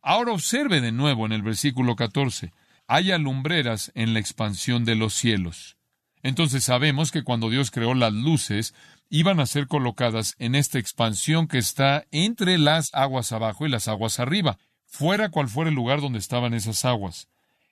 Ahora 0.00 0.32
observe 0.32 0.80
de 0.80 0.90
nuevo 0.90 1.26
en 1.26 1.32
el 1.32 1.42
versículo 1.42 1.96
14, 1.96 2.50
haya 2.88 3.18
lumbreras 3.18 3.92
en 3.94 4.14
la 4.14 4.18
expansión 4.18 4.84
de 4.84 4.96
los 4.96 5.14
cielos. 5.14 5.76
Entonces 6.22 6.64
sabemos 6.64 7.12
que 7.12 7.22
cuando 7.22 7.50
Dios 7.50 7.70
creó 7.70 7.94
las 7.94 8.12
luces, 8.12 8.74
iban 9.08 9.38
a 9.40 9.46
ser 9.46 9.68
colocadas 9.68 10.34
en 10.38 10.54
esta 10.54 10.78
expansión 10.78 11.46
que 11.46 11.58
está 11.58 12.06
entre 12.10 12.58
las 12.58 12.88
aguas 12.92 13.30
abajo 13.32 13.66
y 13.66 13.70
las 13.70 13.86
aguas 13.88 14.18
arriba, 14.18 14.58
fuera 14.84 15.28
cual 15.28 15.48
fuera 15.48 15.68
el 15.68 15.76
lugar 15.76 16.00
donde 16.00 16.18
estaban 16.18 16.54
esas 16.54 16.84
aguas. 16.84 17.28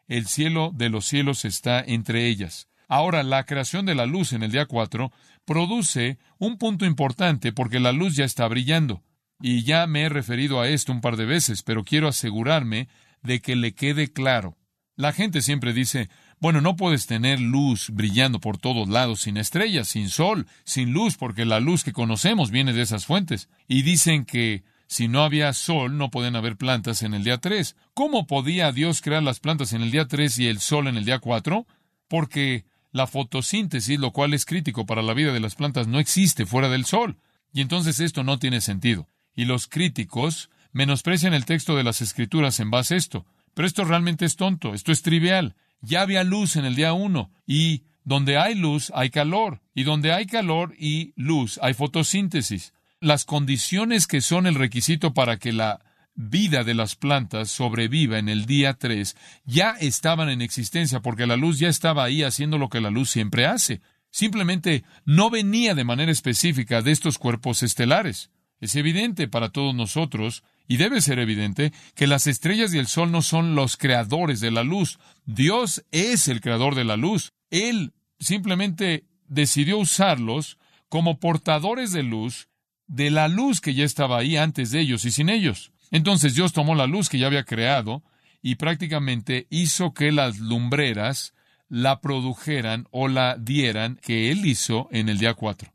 El 0.06 0.26
cielo 0.26 0.70
de 0.72 0.90
los 0.90 1.06
cielos 1.06 1.44
está 1.44 1.80
entre 1.80 2.28
ellas. 2.28 2.68
Ahora, 2.88 3.24
la 3.24 3.44
creación 3.44 3.84
de 3.86 3.96
la 3.96 4.06
luz 4.06 4.32
en 4.32 4.44
el 4.44 4.52
día 4.52 4.66
4 4.66 5.10
produce 5.44 6.18
un 6.38 6.58
punto 6.58 6.84
importante 6.84 7.52
porque 7.52 7.80
la 7.80 7.90
luz 7.90 8.14
ya 8.14 8.24
está 8.24 8.46
brillando. 8.46 9.02
Y 9.40 9.64
ya 9.64 9.86
me 9.86 10.02
he 10.02 10.08
referido 10.08 10.60
a 10.60 10.68
esto 10.68 10.92
un 10.92 11.00
par 11.00 11.16
de 11.16 11.26
veces, 11.26 11.62
pero 11.62 11.84
quiero 11.84 12.06
asegurarme 12.06 12.88
de 13.22 13.40
que 13.40 13.56
le 13.56 13.74
quede 13.74 14.12
claro. 14.12 14.56
La 14.96 15.12
gente 15.12 15.42
siempre 15.42 15.74
dice, 15.74 16.08
bueno, 16.40 16.62
no 16.62 16.74
puedes 16.74 17.06
tener 17.06 17.38
luz 17.38 17.90
brillando 17.90 18.40
por 18.40 18.56
todos 18.56 18.88
lados 18.88 19.20
sin 19.20 19.36
estrellas, 19.36 19.88
sin 19.88 20.08
sol, 20.08 20.46
sin 20.64 20.92
luz, 20.92 21.16
porque 21.18 21.44
la 21.44 21.60
luz 21.60 21.84
que 21.84 21.92
conocemos 21.92 22.50
viene 22.50 22.72
de 22.72 22.80
esas 22.80 23.04
fuentes. 23.04 23.50
Y 23.68 23.82
dicen 23.82 24.24
que 24.24 24.64
si 24.86 25.08
no 25.08 25.22
había 25.22 25.52
sol, 25.52 25.98
no 25.98 26.10
podían 26.10 26.34
haber 26.34 26.56
plantas 26.56 27.02
en 27.02 27.12
el 27.12 27.24
día 27.24 27.38
3. 27.38 27.76
¿Cómo 27.92 28.26
podía 28.26 28.72
Dios 28.72 29.02
crear 29.02 29.22
las 29.22 29.38
plantas 29.40 29.74
en 29.74 29.82
el 29.82 29.90
día 29.90 30.06
3 30.06 30.38
y 30.38 30.46
el 30.46 30.60
sol 30.60 30.86
en 30.86 30.96
el 30.96 31.04
día 31.04 31.18
4? 31.18 31.66
Porque 32.08 32.64
la 32.92 33.06
fotosíntesis, 33.06 33.98
lo 33.98 34.12
cual 34.12 34.32
es 34.32 34.46
crítico 34.46 34.86
para 34.86 35.02
la 35.02 35.12
vida 35.12 35.32
de 35.32 35.40
las 35.40 35.56
plantas, 35.56 35.88
no 35.88 35.98
existe 35.98 36.46
fuera 36.46 36.70
del 36.70 36.86
sol. 36.86 37.18
Y 37.52 37.60
entonces 37.60 38.00
esto 38.00 38.24
no 38.24 38.38
tiene 38.38 38.62
sentido. 38.62 39.08
Y 39.34 39.44
los 39.44 39.66
críticos 39.66 40.48
menosprecian 40.72 41.34
el 41.34 41.44
texto 41.44 41.76
de 41.76 41.84
las 41.84 42.00
escrituras 42.00 42.60
en 42.60 42.70
base 42.70 42.94
a 42.94 42.96
esto. 42.96 43.26
Pero 43.56 43.66
esto 43.66 43.84
realmente 43.84 44.26
es 44.26 44.36
tonto, 44.36 44.74
esto 44.74 44.92
es 44.92 45.00
trivial. 45.00 45.56
Ya 45.80 46.02
había 46.02 46.24
luz 46.24 46.56
en 46.56 46.66
el 46.66 46.76
día 46.76 46.92
uno, 46.92 47.30
y 47.46 47.84
donde 48.04 48.36
hay 48.36 48.54
luz 48.54 48.92
hay 48.94 49.08
calor, 49.08 49.62
y 49.74 49.84
donde 49.84 50.12
hay 50.12 50.26
calor 50.26 50.74
y 50.78 51.14
luz 51.16 51.58
hay 51.62 51.72
fotosíntesis. 51.72 52.74
Las 53.00 53.24
condiciones 53.24 54.06
que 54.06 54.20
son 54.20 54.46
el 54.46 54.56
requisito 54.56 55.14
para 55.14 55.38
que 55.38 55.54
la 55.54 55.80
vida 56.14 56.64
de 56.64 56.74
las 56.74 56.96
plantas 56.96 57.50
sobreviva 57.50 58.18
en 58.18 58.28
el 58.28 58.44
día 58.44 58.74
3 58.74 59.16
ya 59.46 59.70
estaban 59.70 60.28
en 60.28 60.42
existencia 60.42 61.00
porque 61.00 61.26
la 61.26 61.36
luz 61.36 61.58
ya 61.58 61.68
estaba 61.70 62.04
ahí 62.04 62.22
haciendo 62.22 62.58
lo 62.58 62.68
que 62.68 62.82
la 62.82 62.90
luz 62.90 63.08
siempre 63.08 63.46
hace. 63.46 63.80
Simplemente 64.10 64.84
no 65.06 65.30
venía 65.30 65.74
de 65.74 65.84
manera 65.84 66.12
específica 66.12 66.82
de 66.82 66.92
estos 66.92 67.16
cuerpos 67.16 67.62
estelares. 67.62 68.30
Es 68.60 68.76
evidente 68.76 69.28
para 69.28 69.48
todos 69.48 69.74
nosotros 69.74 70.44
y 70.68 70.76
debe 70.76 71.00
ser 71.00 71.18
evidente 71.18 71.72
que 71.94 72.06
las 72.06 72.26
estrellas 72.26 72.74
y 72.74 72.78
el 72.78 72.86
sol 72.86 73.12
no 73.12 73.22
son 73.22 73.54
los 73.54 73.76
creadores 73.76 74.40
de 74.40 74.50
la 74.50 74.64
luz. 74.64 74.98
Dios 75.24 75.84
es 75.90 76.28
el 76.28 76.40
creador 76.40 76.74
de 76.74 76.84
la 76.84 76.96
luz. 76.96 77.32
Él 77.50 77.92
simplemente 78.18 79.04
decidió 79.28 79.78
usarlos 79.78 80.58
como 80.88 81.18
portadores 81.18 81.92
de 81.92 82.02
luz 82.02 82.48
de 82.86 83.10
la 83.10 83.28
luz 83.28 83.60
que 83.60 83.74
ya 83.74 83.84
estaba 83.84 84.18
ahí 84.18 84.36
antes 84.36 84.70
de 84.70 84.80
ellos 84.80 85.04
y 85.04 85.10
sin 85.10 85.28
ellos. 85.28 85.72
Entonces 85.90 86.34
Dios 86.34 86.52
tomó 86.52 86.74
la 86.74 86.86
luz 86.86 87.08
que 87.08 87.18
ya 87.18 87.26
había 87.26 87.44
creado 87.44 88.02
y 88.42 88.56
prácticamente 88.56 89.46
hizo 89.50 89.92
que 89.92 90.12
las 90.12 90.38
lumbreras 90.38 91.34
la 91.68 92.00
produjeran 92.00 92.86
o 92.90 93.08
la 93.08 93.36
dieran 93.36 93.98
que 94.02 94.30
Él 94.30 94.46
hizo 94.46 94.88
en 94.92 95.08
el 95.08 95.18
día 95.18 95.34
cuatro. 95.34 95.72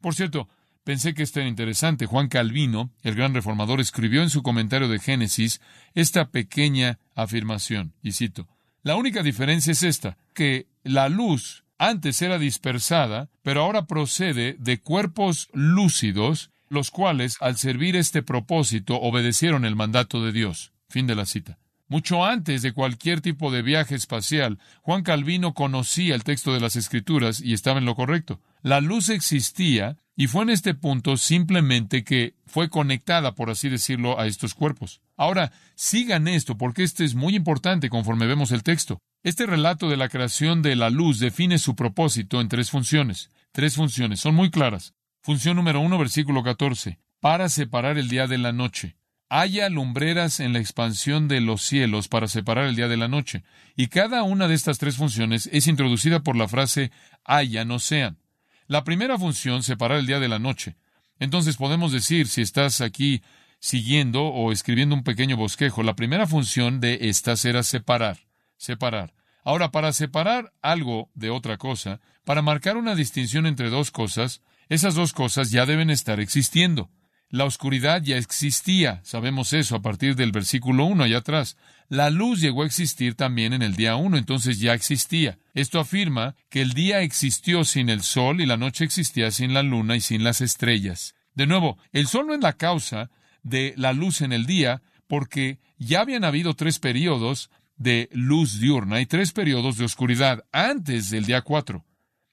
Por 0.00 0.14
cierto, 0.14 0.48
Pensé 0.84 1.14
que 1.14 1.22
esto 1.22 1.40
era 1.40 1.48
interesante. 1.48 2.04
Juan 2.04 2.28
Calvino, 2.28 2.92
el 3.02 3.14
gran 3.14 3.32
reformador, 3.34 3.80
escribió 3.80 4.22
en 4.22 4.28
su 4.28 4.42
comentario 4.42 4.88
de 4.88 4.98
Génesis 4.98 5.60
esta 5.94 6.30
pequeña 6.30 6.98
afirmación, 7.14 7.94
y 8.02 8.12
cito, 8.12 8.46
La 8.82 8.96
única 8.96 9.22
diferencia 9.22 9.72
es 9.72 9.82
esta, 9.82 10.18
que 10.34 10.68
la 10.82 11.08
luz 11.08 11.64
antes 11.78 12.20
era 12.20 12.38
dispersada, 12.38 13.30
pero 13.42 13.62
ahora 13.62 13.86
procede 13.86 14.56
de 14.58 14.80
cuerpos 14.80 15.48
lúcidos, 15.54 16.50
los 16.68 16.90
cuales, 16.90 17.36
al 17.40 17.56
servir 17.56 17.96
este 17.96 18.22
propósito, 18.22 19.00
obedecieron 19.00 19.64
el 19.64 19.76
mandato 19.76 20.22
de 20.22 20.32
Dios. 20.32 20.72
Fin 20.88 21.06
de 21.06 21.14
la 21.14 21.24
cita. 21.24 21.58
Mucho 21.86 22.24
antes 22.24 22.62
de 22.62 22.72
cualquier 22.72 23.20
tipo 23.20 23.50
de 23.52 23.62
viaje 23.62 23.94
espacial, 23.94 24.58
Juan 24.80 25.02
Calvino 25.02 25.52
conocía 25.52 26.14
el 26.14 26.24
texto 26.24 26.54
de 26.54 26.60
las 26.60 26.76
Escrituras 26.76 27.40
y 27.40 27.52
estaba 27.52 27.78
en 27.78 27.84
lo 27.84 27.94
correcto. 27.94 28.40
La 28.62 28.80
luz 28.80 29.10
existía 29.10 29.98
y 30.16 30.28
fue 30.28 30.44
en 30.44 30.50
este 30.50 30.74
punto 30.74 31.16
simplemente 31.16 32.02
que 32.02 32.36
fue 32.46 32.70
conectada, 32.70 33.34
por 33.34 33.50
así 33.50 33.68
decirlo, 33.68 34.18
a 34.18 34.26
estos 34.26 34.54
cuerpos. 34.54 35.02
Ahora, 35.16 35.52
sigan 35.74 36.28
esto, 36.28 36.56
porque 36.56 36.84
este 36.84 37.04
es 37.04 37.14
muy 37.14 37.34
importante 37.34 37.90
conforme 37.90 38.26
vemos 38.26 38.52
el 38.52 38.62
texto. 38.62 38.98
Este 39.22 39.44
relato 39.44 39.88
de 39.88 39.96
la 39.96 40.08
creación 40.08 40.62
de 40.62 40.76
la 40.76 40.90
luz 40.90 41.18
define 41.18 41.58
su 41.58 41.74
propósito 41.76 42.40
en 42.40 42.48
tres 42.48 42.70
funciones. 42.70 43.30
Tres 43.52 43.74
funciones, 43.74 44.20
son 44.20 44.34
muy 44.34 44.50
claras. 44.50 44.94
Función 45.20 45.56
número 45.56 45.80
uno, 45.80 45.98
versículo 45.98 46.42
14, 46.42 46.98
para 47.20 47.48
separar 47.48 47.98
el 47.98 48.08
día 48.08 48.26
de 48.26 48.38
la 48.38 48.52
noche. 48.52 48.96
Haya 49.28 49.68
lumbreras 49.68 50.40
en 50.40 50.52
la 50.52 50.60
expansión 50.60 51.28
de 51.28 51.40
los 51.40 51.62
cielos 51.62 52.08
para 52.08 52.28
separar 52.28 52.66
el 52.66 52.76
día 52.76 52.88
de 52.88 52.96
la 52.96 53.08
noche. 53.08 53.42
Y 53.74 53.88
cada 53.88 54.22
una 54.22 54.48
de 54.48 54.54
estas 54.54 54.78
tres 54.78 54.96
funciones 54.96 55.48
es 55.52 55.66
introducida 55.66 56.20
por 56.20 56.36
la 56.36 56.46
frase 56.46 56.92
haya, 57.24 57.64
no 57.64 57.78
sean. 57.78 58.18
La 58.66 58.84
primera 58.84 59.18
función, 59.18 59.62
separar 59.62 59.98
el 59.98 60.06
día 60.06 60.20
de 60.20 60.28
la 60.28 60.38
noche. 60.38 60.76
Entonces 61.18 61.56
podemos 61.56 61.92
decir, 61.92 62.28
si 62.28 62.42
estás 62.42 62.80
aquí 62.80 63.22
siguiendo 63.58 64.24
o 64.24 64.52
escribiendo 64.52 64.94
un 64.94 65.04
pequeño 65.04 65.36
bosquejo, 65.36 65.82
la 65.82 65.96
primera 65.96 66.26
función 66.26 66.80
de 66.80 66.98
estas 67.08 67.44
era 67.44 67.62
separar, 67.62 68.18
separar. 68.56 69.14
Ahora, 69.42 69.70
para 69.70 69.92
separar 69.92 70.52
algo 70.62 71.10
de 71.14 71.30
otra 71.30 71.58
cosa, 71.58 72.00
para 72.24 72.42
marcar 72.42 72.76
una 72.76 72.94
distinción 72.94 73.46
entre 73.46 73.70
dos 73.70 73.90
cosas, 73.90 74.42
esas 74.68 74.94
dos 74.94 75.12
cosas 75.12 75.50
ya 75.50 75.66
deben 75.66 75.90
estar 75.90 76.20
existiendo. 76.20 76.90
La 77.34 77.46
oscuridad 77.46 78.00
ya 78.00 78.16
existía, 78.16 79.00
sabemos 79.02 79.54
eso 79.54 79.74
a 79.74 79.82
partir 79.82 80.14
del 80.14 80.30
versículo 80.30 80.84
1 80.84 81.02
allá 81.02 81.18
atrás. 81.18 81.56
La 81.88 82.08
luz 82.08 82.40
llegó 82.40 82.62
a 82.62 82.66
existir 82.66 83.16
también 83.16 83.52
en 83.52 83.62
el 83.62 83.74
día 83.74 83.96
1, 83.96 84.18
entonces 84.18 84.60
ya 84.60 84.72
existía. 84.72 85.36
Esto 85.52 85.80
afirma 85.80 86.36
que 86.48 86.62
el 86.62 86.74
día 86.74 87.00
existió 87.00 87.64
sin 87.64 87.88
el 87.88 88.04
sol 88.04 88.40
y 88.40 88.46
la 88.46 88.56
noche 88.56 88.84
existía 88.84 89.32
sin 89.32 89.52
la 89.52 89.64
luna 89.64 89.96
y 89.96 90.00
sin 90.00 90.22
las 90.22 90.40
estrellas. 90.40 91.16
De 91.34 91.48
nuevo, 91.48 91.76
el 91.90 92.06
sol 92.06 92.28
no 92.28 92.34
es 92.34 92.40
la 92.40 92.52
causa 92.52 93.10
de 93.42 93.74
la 93.76 93.92
luz 93.92 94.20
en 94.20 94.32
el 94.32 94.46
día, 94.46 94.82
porque 95.08 95.58
ya 95.76 96.02
habían 96.02 96.22
habido 96.22 96.54
tres 96.54 96.78
periodos 96.78 97.50
de 97.76 98.08
luz 98.12 98.60
diurna 98.60 99.00
y 99.00 99.06
tres 99.06 99.32
periodos 99.32 99.76
de 99.76 99.86
oscuridad 99.86 100.44
antes 100.52 101.10
del 101.10 101.24
día 101.24 101.42
4. 101.42 101.84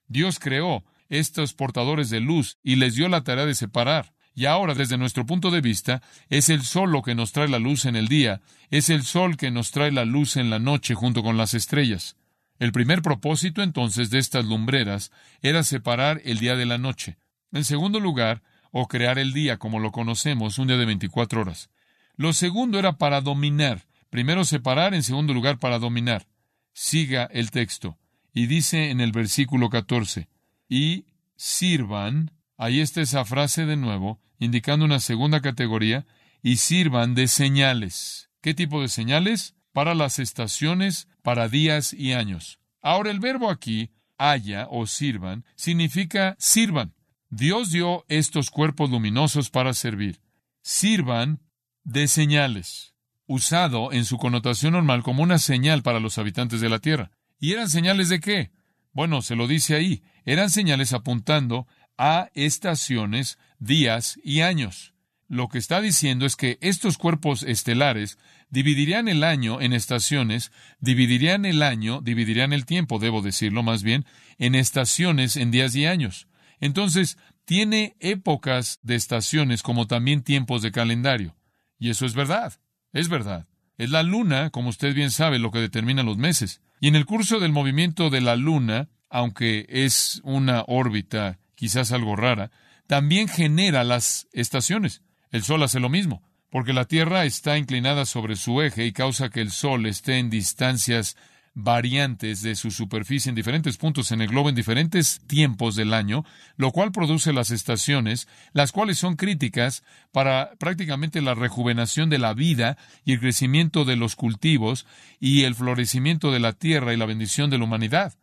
Dios 0.05 0.37
creó 0.37 0.83
estos 1.09 1.55
portadores 1.55 2.11
de 2.11 2.19
luz 2.19 2.59
y 2.61 2.75
les 2.75 2.93
dio 2.93 3.09
la 3.09 3.23
tarea 3.23 3.47
de 3.47 3.55
separar. 3.55 4.13
Y 4.33 4.45
ahora, 4.45 4.73
desde 4.73 4.97
nuestro 4.97 5.25
punto 5.25 5.51
de 5.51 5.61
vista, 5.61 6.01
es 6.29 6.49
el 6.49 6.63
sol 6.63 6.91
lo 6.91 7.01
que 7.01 7.15
nos 7.15 7.31
trae 7.31 7.49
la 7.49 7.59
luz 7.59 7.85
en 7.85 7.95
el 7.95 8.07
día, 8.07 8.41
es 8.69 8.89
el 8.89 9.03
sol 9.03 9.35
que 9.35 9.51
nos 9.51 9.71
trae 9.71 9.91
la 9.91 10.05
luz 10.05 10.37
en 10.37 10.49
la 10.49 10.59
noche 10.59 10.95
junto 10.95 11.21
con 11.21 11.37
las 11.37 11.53
estrellas. 11.53 12.15
El 12.59 12.71
primer 12.71 13.01
propósito 13.01 13.61
entonces 13.63 14.09
de 14.09 14.19
estas 14.19 14.45
lumbreras 14.45 15.11
era 15.41 15.63
separar 15.63 16.21
el 16.23 16.39
día 16.39 16.55
de 16.55 16.65
la 16.65 16.77
noche. 16.77 17.17
En 17.51 17.65
segundo 17.65 17.99
lugar, 17.99 18.41
o 18.71 18.87
crear 18.87 19.19
el 19.19 19.33
día 19.33 19.57
como 19.57 19.79
lo 19.79 19.91
conocemos, 19.91 20.57
un 20.57 20.67
día 20.67 20.77
de 20.77 20.85
24 20.85 21.41
horas. 21.41 21.69
Lo 22.15 22.33
segundo 22.33 22.79
era 22.79 22.97
para 22.97 23.21
dominar. 23.21 23.85
Primero 24.09 24.45
separar, 24.45 24.93
en 24.93 25.03
segundo 25.03 25.33
lugar 25.33 25.59
para 25.59 25.79
dominar. 25.79 26.27
Siga 26.73 27.25
el 27.25 27.51
texto. 27.51 27.97
Y 28.33 28.45
dice 28.45 28.91
en 28.91 29.01
el 29.01 29.11
versículo 29.11 29.69
14, 29.69 30.29
y 30.69 31.05
sirvan, 31.35 32.31
ahí 32.61 32.79
está 32.79 33.01
esa 33.01 33.25
frase 33.25 33.65
de 33.65 33.75
nuevo, 33.75 34.21
indicando 34.37 34.85
una 34.85 34.99
segunda 34.99 35.41
categoría, 35.41 36.05
y 36.43 36.57
sirvan 36.57 37.15
de 37.15 37.27
señales. 37.27 38.29
¿Qué 38.39 38.53
tipo 38.53 38.83
de 38.83 38.87
señales? 38.87 39.55
Para 39.73 39.95
las 39.95 40.19
estaciones, 40.19 41.07
para 41.23 41.49
días 41.49 41.91
y 41.91 42.13
años. 42.13 42.59
Ahora 42.79 43.09
el 43.09 43.19
verbo 43.19 43.49
aquí, 43.49 43.89
haya 44.19 44.67
o 44.69 44.85
sirvan, 44.85 45.43
significa 45.55 46.35
sirvan. 46.37 46.93
Dios 47.31 47.71
dio 47.71 48.05
estos 48.09 48.51
cuerpos 48.51 48.91
luminosos 48.91 49.49
para 49.49 49.73
servir. 49.73 50.21
Sirvan 50.61 51.41
de 51.83 52.07
señales, 52.07 52.93
usado 53.25 53.91
en 53.91 54.05
su 54.05 54.19
connotación 54.19 54.73
normal 54.73 55.01
como 55.01 55.23
una 55.23 55.39
señal 55.39 55.81
para 55.81 55.99
los 55.99 56.19
habitantes 56.19 56.61
de 56.61 56.69
la 56.69 56.77
tierra. 56.77 57.09
¿Y 57.39 57.53
eran 57.53 57.69
señales 57.69 58.09
de 58.09 58.19
qué? 58.19 58.51
Bueno, 58.93 59.23
se 59.23 59.35
lo 59.35 59.47
dice 59.47 59.73
ahí, 59.73 60.03
eran 60.25 60.49
señales 60.49 60.93
apuntando 60.93 61.65
a 61.97 62.29
estaciones, 62.33 63.37
días 63.59 64.19
y 64.23 64.41
años. 64.41 64.93
Lo 65.27 65.47
que 65.47 65.59
está 65.59 65.79
diciendo 65.79 66.25
es 66.25 66.35
que 66.35 66.57
estos 66.59 66.97
cuerpos 66.97 67.43
estelares 67.43 68.17
dividirían 68.49 69.07
el 69.07 69.23
año 69.23 69.61
en 69.61 69.71
estaciones, 69.71 70.51
dividirían 70.81 71.45
el 71.45 71.63
año, 71.63 72.01
dividirían 72.01 72.51
el 72.51 72.65
tiempo, 72.65 72.99
debo 72.99 73.21
decirlo 73.21 73.63
más 73.63 73.81
bien, 73.81 74.05
en 74.39 74.55
estaciones, 74.55 75.37
en 75.37 75.51
días 75.51 75.73
y 75.75 75.85
años. 75.85 76.27
Entonces, 76.59 77.17
tiene 77.45 77.95
épocas 77.99 78.79
de 78.83 78.95
estaciones 78.95 79.63
como 79.63 79.87
también 79.87 80.21
tiempos 80.21 80.61
de 80.61 80.71
calendario. 80.71 81.35
Y 81.79 81.89
eso 81.89 82.05
es 82.05 82.13
verdad, 82.13 82.59
es 82.93 83.09
verdad. 83.09 83.47
Es 83.77 83.89
la 83.89 84.03
luna, 84.03 84.51
como 84.51 84.69
usted 84.69 84.93
bien 84.93 85.11
sabe, 85.11 85.39
lo 85.39 85.51
que 85.51 85.59
determina 85.59 86.03
los 86.03 86.17
meses. 86.17 86.61
Y 86.79 86.87
en 86.87 86.95
el 86.95 87.05
curso 87.05 87.39
del 87.39 87.51
movimiento 87.51 88.09
de 88.09 88.21
la 88.21 88.35
luna, 88.35 88.89
aunque 89.09 89.65
es 89.69 90.21
una 90.23 90.63
órbita 90.67 91.39
quizás 91.61 91.91
algo 91.91 92.15
rara, 92.15 92.49
también 92.87 93.27
genera 93.27 93.83
las 93.83 94.27
estaciones. 94.33 95.03
El 95.29 95.43
Sol 95.43 95.61
hace 95.61 95.79
lo 95.79 95.89
mismo, 95.89 96.23
porque 96.49 96.73
la 96.73 96.85
Tierra 96.85 97.23
está 97.23 97.59
inclinada 97.59 98.07
sobre 98.07 98.35
su 98.35 98.63
eje 98.63 98.87
y 98.87 98.93
causa 98.93 99.29
que 99.29 99.41
el 99.41 99.51
Sol 99.51 99.85
esté 99.85 100.17
en 100.17 100.31
distancias 100.31 101.17
variantes 101.53 102.41
de 102.41 102.55
su 102.55 102.71
superficie 102.71 103.29
en 103.29 103.35
diferentes 103.35 103.77
puntos 103.77 104.11
en 104.11 104.21
el 104.21 104.29
globo 104.29 104.49
en 104.49 104.55
diferentes 104.55 105.21
tiempos 105.27 105.75
del 105.75 105.93
año, 105.93 106.25
lo 106.57 106.71
cual 106.71 106.91
produce 106.91 107.31
las 107.31 107.51
estaciones, 107.51 108.27
las 108.53 108.71
cuales 108.71 108.97
son 108.97 109.15
críticas 109.15 109.83
para 110.11 110.55
prácticamente 110.57 111.21
la 111.21 111.35
rejuvenación 111.35 112.09
de 112.09 112.17
la 112.17 112.33
vida 112.33 112.75
y 113.05 113.13
el 113.13 113.19
crecimiento 113.19 113.85
de 113.85 113.97
los 113.97 114.15
cultivos 114.15 114.87
y 115.19 115.43
el 115.43 115.53
florecimiento 115.53 116.31
de 116.31 116.39
la 116.39 116.53
tierra 116.53 116.91
y 116.91 116.97
la 116.97 117.05
bendición 117.05 117.51
de 117.51 117.59
la 117.59 117.65
humanidad. 117.65 118.15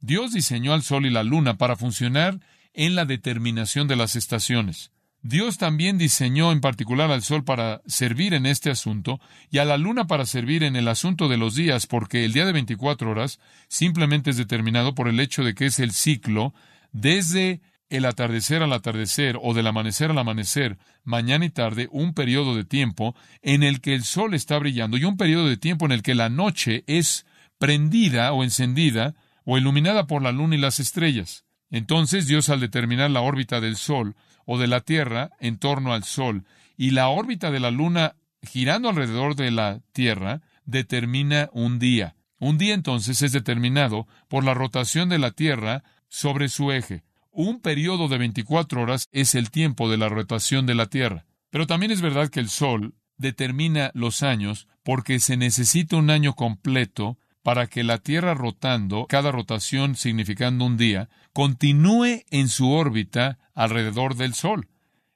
Dios 0.00 0.32
diseñó 0.32 0.72
al 0.72 0.82
sol 0.82 1.04
y 1.04 1.10
la 1.10 1.22
luna 1.22 1.58
para 1.58 1.76
funcionar 1.76 2.40
en 2.78 2.94
la 2.94 3.04
determinación 3.04 3.88
de 3.88 3.96
las 3.96 4.14
estaciones. 4.14 4.92
Dios 5.20 5.58
también 5.58 5.98
diseñó 5.98 6.52
en 6.52 6.60
particular 6.60 7.10
al 7.10 7.24
Sol 7.24 7.42
para 7.42 7.82
servir 7.86 8.34
en 8.34 8.46
este 8.46 8.70
asunto 8.70 9.20
y 9.50 9.58
a 9.58 9.64
la 9.64 9.76
Luna 9.76 10.06
para 10.06 10.24
servir 10.24 10.62
en 10.62 10.76
el 10.76 10.86
asunto 10.86 11.28
de 11.28 11.38
los 11.38 11.56
días, 11.56 11.88
porque 11.88 12.24
el 12.24 12.32
día 12.32 12.46
de 12.46 12.52
24 12.52 13.10
horas 13.10 13.40
simplemente 13.66 14.30
es 14.30 14.36
determinado 14.36 14.94
por 14.94 15.08
el 15.08 15.18
hecho 15.18 15.42
de 15.42 15.56
que 15.56 15.66
es 15.66 15.80
el 15.80 15.90
ciclo 15.90 16.54
desde 16.92 17.60
el 17.90 18.04
atardecer 18.04 18.62
al 18.62 18.72
atardecer 18.72 19.40
o 19.42 19.54
del 19.54 19.66
amanecer 19.66 20.12
al 20.12 20.18
amanecer, 20.18 20.78
mañana 21.02 21.46
y 21.46 21.50
tarde, 21.50 21.88
un 21.90 22.14
periodo 22.14 22.54
de 22.54 22.64
tiempo 22.64 23.16
en 23.42 23.64
el 23.64 23.80
que 23.80 23.94
el 23.94 24.04
Sol 24.04 24.34
está 24.34 24.56
brillando 24.56 24.96
y 24.98 25.04
un 25.04 25.16
periodo 25.16 25.48
de 25.48 25.56
tiempo 25.56 25.84
en 25.86 25.92
el 25.92 26.02
que 26.02 26.14
la 26.14 26.28
noche 26.28 26.84
es 26.86 27.26
prendida 27.58 28.32
o 28.32 28.44
encendida 28.44 29.16
o 29.44 29.58
iluminada 29.58 30.06
por 30.06 30.22
la 30.22 30.30
Luna 30.30 30.54
y 30.54 30.58
las 30.58 30.78
estrellas. 30.78 31.44
Entonces 31.70 32.26
Dios 32.26 32.48
al 32.48 32.60
determinar 32.60 33.10
la 33.10 33.20
órbita 33.20 33.60
del 33.60 33.76
Sol, 33.76 34.14
o 34.50 34.56
de 34.56 34.66
la 34.66 34.80
Tierra 34.80 35.30
en 35.40 35.58
torno 35.58 35.92
al 35.92 36.04
Sol 36.04 36.46
y 36.78 36.92
la 36.92 37.08
órbita 37.08 37.50
de 37.50 37.60
la 37.60 37.70
Luna 37.70 38.16
girando 38.42 38.88
alrededor 38.88 39.36
de 39.36 39.50
la 39.50 39.80
Tierra 39.92 40.40
determina 40.64 41.50
un 41.52 41.78
día. 41.78 42.16
Un 42.40 42.56
día 42.56 42.72
entonces 42.72 43.20
es 43.20 43.32
determinado 43.32 44.06
por 44.26 44.44
la 44.44 44.54
rotación 44.54 45.10
de 45.10 45.18
la 45.18 45.32
Tierra 45.32 45.84
sobre 46.08 46.48
su 46.48 46.72
eje. 46.72 47.04
Un 47.30 47.60
periodo 47.60 48.08
de 48.08 48.16
24 48.16 48.80
horas 48.80 49.06
es 49.12 49.34
el 49.34 49.50
tiempo 49.50 49.90
de 49.90 49.98
la 49.98 50.08
rotación 50.08 50.64
de 50.64 50.74
la 50.74 50.86
Tierra. 50.86 51.26
Pero 51.50 51.66
también 51.66 51.92
es 51.92 52.00
verdad 52.00 52.30
que 52.30 52.40
el 52.40 52.48
Sol 52.48 52.94
determina 53.18 53.90
los 53.92 54.22
años 54.22 54.66
porque 54.82 55.20
se 55.20 55.36
necesita 55.36 55.96
un 55.96 56.08
año 56.08 56.32
completo 56.32 57.18
para 57.48 57.66
que 57.66 57.82
la 57.82 57.96
Tierra 57.96 58.34
rotando, 58.34 59.06
cada 59.08 59.32
rotación 59.32 59.96
significando 59.96 60.66
un 60.66 60.76
día, 60.76 61.08
continúe 61.32 62.24
en 62.30 62.50
su 62.50 62.70
órbita 62.70 63.38
alrededor 63.54 64.16
del 64.16 64.34
Sol. 64.34 64.68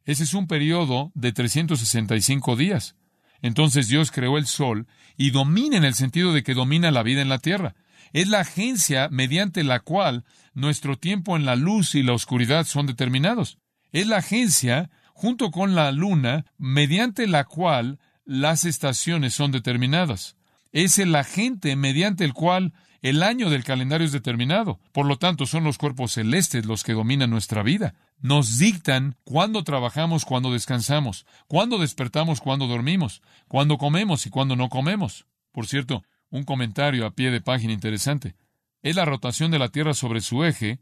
Ese 0.06 0.24
es 0.24 0.32
un 0.32 0.46
periodo 0.46 1.12
de 1.14 1.32
365 1.32 2.56
días. 2.56 2.96
Entonces 3.42 3.88
Dios 3.88 4.10
creó 4.10 4.38
el 4.38 4.46
Sol 4.46 4.86
y 5.18 5.28
domina 5.28 5.76
en 5.76 5.84
el 5.84 5.92
sentido 5.92 6.32
de 6.32 6.42
que 6.42 6.54
domina 6.54 6.90
la 6.90 7.02
vida 7.02 7.20
en 7.20 7.28
la 7.28 7.38
Tierra. 7.38 7.74
Es 8.14 8.28
la 8.28 8.40
agencia 8.40 9.10
mediante 9.10 9.62
la 9.62 9.80
cual 9.80 10.24
nuestro 10.54 10.96
tiempo 10.96 11.36
en 11.36 11.44
la 11.44 11.54
luz 11.54 11.94
y 11.94 12.02
la 12.02 12.14
oscuridad 12.14 12.64
son 12.64 12.86
determinados. 12.86 13.58
Es 13.92 14.06
la 14.06 14.16
agencia, 14.16 14.88
junto 15.12 15.50
con 15.50 15.74
la 15.74 15.92
luna, 15.92 16.46
mediante 16.56 17.26
la 17.26 17.44
cual 17.44 17.98
las 18.24 18.64
estaciones 18.64 19.34
son 19.34 19.52
determinadas 19.52 20.38
es 20.72 20.98
el 20.98 21.14
agente 21.14 21.76
mediante 21.76 22.24
el 22.24 22.32
cual 22.32 22.72
el 23.02 23.22
año 23.22 23.50
del 23.50 23.64
calendario 23.64 24.06
es 24.06 24.12
determinado. 24.12 24.80
Por 24.92 25.06
lo 25.06 25.18
tanto, 25.18 25.44
son 25.46 25.64
los 25.64 25.76
cuerpos 25.76 26.12
celestes 26.12 26.66
los 26.66 26.84
que 26.84 26.92
dominan 26.92 27.30
nuestra 27.30 27.62
vida. 27.62 27.94
Nos 28.20 28.58
dictan 28.58 29.16
cuándo 29.24 29.64
trabajamos, 29.64 30.24
cuándo 30.24 30.52
descansamos, 30.52 31.26
cuándo 31.48 31.78
despertamos, 31.78 32.40
cuándo 32.40 32.68
dormimos, 32.68 33.20
cuándo 33.48 33.76
comemos 33.76 34.26
y 34.26 34.30
cuándo 34.30 34.54
no 34.54 34.68
comemos. 34.68 35.26
Por 35.50 35.66
cierto, 35.66 36.04
un 36.30 36.44
comentario 36.44 37.04
a 37.04 37.10
pie 37.10 37.30
de 37.30 37.40
página 37.40 37.72
interesante. 37.72 38.36
Es 38.82 38.96
la 38.96 39.04
rotación 39.04 39.50
de 39.50 39.58
la 39.58 39.68
Tierra 39.68 39.94
sobre 39.94 40.20
su 40.20 40.44
eje 40.44 40.78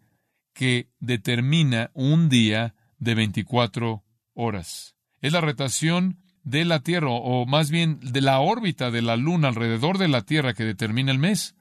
que 0.53 0.90
determina 1.00 1.90
un 1.94 2.29
día 2.29 2.74
de 2.98 3.14
24 3.14 4.05
horas. 4.35 4.94
Es 5.22 5.33
la 5.33 5.40
rotación 5.40 6.18
de 6.44 6.64
la 6.64 6.81
Tierra, 6.81 7.09
o 7.11 7.46
más 7.46 7.70
bien 7.70 8.00
de 8.00 8.20
la 8.20 8.40
órbita 8.40 8.90
de 8.90 9.03
la 9.03 9.16
Luna 9.16 9.48
alrededor 9.48 9.98
de 9.98 10.09
la 10.09 10.22
Tierra 10.22 10.55
que 10.55 10.64
determina 10.64 11.12
el 11.12 11.18
mes. 11.18 11.55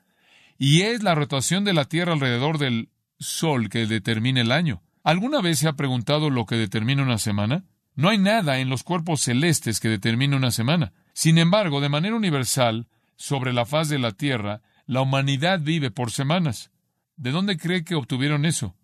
Y 0.58 0.82
es 0.82 1.04
la 1.04 1.15
rotación 1.15 1.63
de 1.63 1.74
la 1.74 1.86
Tierra 1.86 2.13
alrededor 2.13 2.58
del 2.58 2.89
Sol 3.20 3.70
que 3.70 3.86
determina 3.86 4.42
el 4.42 4.52
año. 4.52 4.82
¿Alguna 5.04 5.42
vez 5.42 5.60
se 5.60 5.68
ha 5.68 5.74
preguntado 5.74 6.30
lo 6.30 6.46
que 6.46 6.56
determina 6.56 7.04
una 7.04 7.18
semana? 7.18 7.65
No 7.96 8.10
hay 8.10 8.18
nada 8.18 8.60
en 8.60 8.70
los 8.70 8.84
cuerpos 8.84 9.22
celestes 9.22 9.80
que 9.80 9.89
determine 9.89 10.36
una 10.36 10.52
semana. 10.52 10.94
Sin 11.13 11.38
embargo, 11.38 11.82
de 11.82 11.89
manera 11.89 12.15
universal, 12.15 12.88
sobre 13.15 13.52
la 13.52 13.65
faz 13.65 13.89
de 13.89 14.00
la 14.00 14.13
Tierra, 14.13 14.62
la 14.86 15.02
humanidad 15.02 15.60
vive 15.62 15.92
por 15.92 16.12
semanas. 16.12 16.72
¿De 17.18 17.32
dónde 17.32 17.58
cree 17.58 17.84
que 17.84 17.96
obtuvieron 17.96 18.46
eso? 18.46 18.76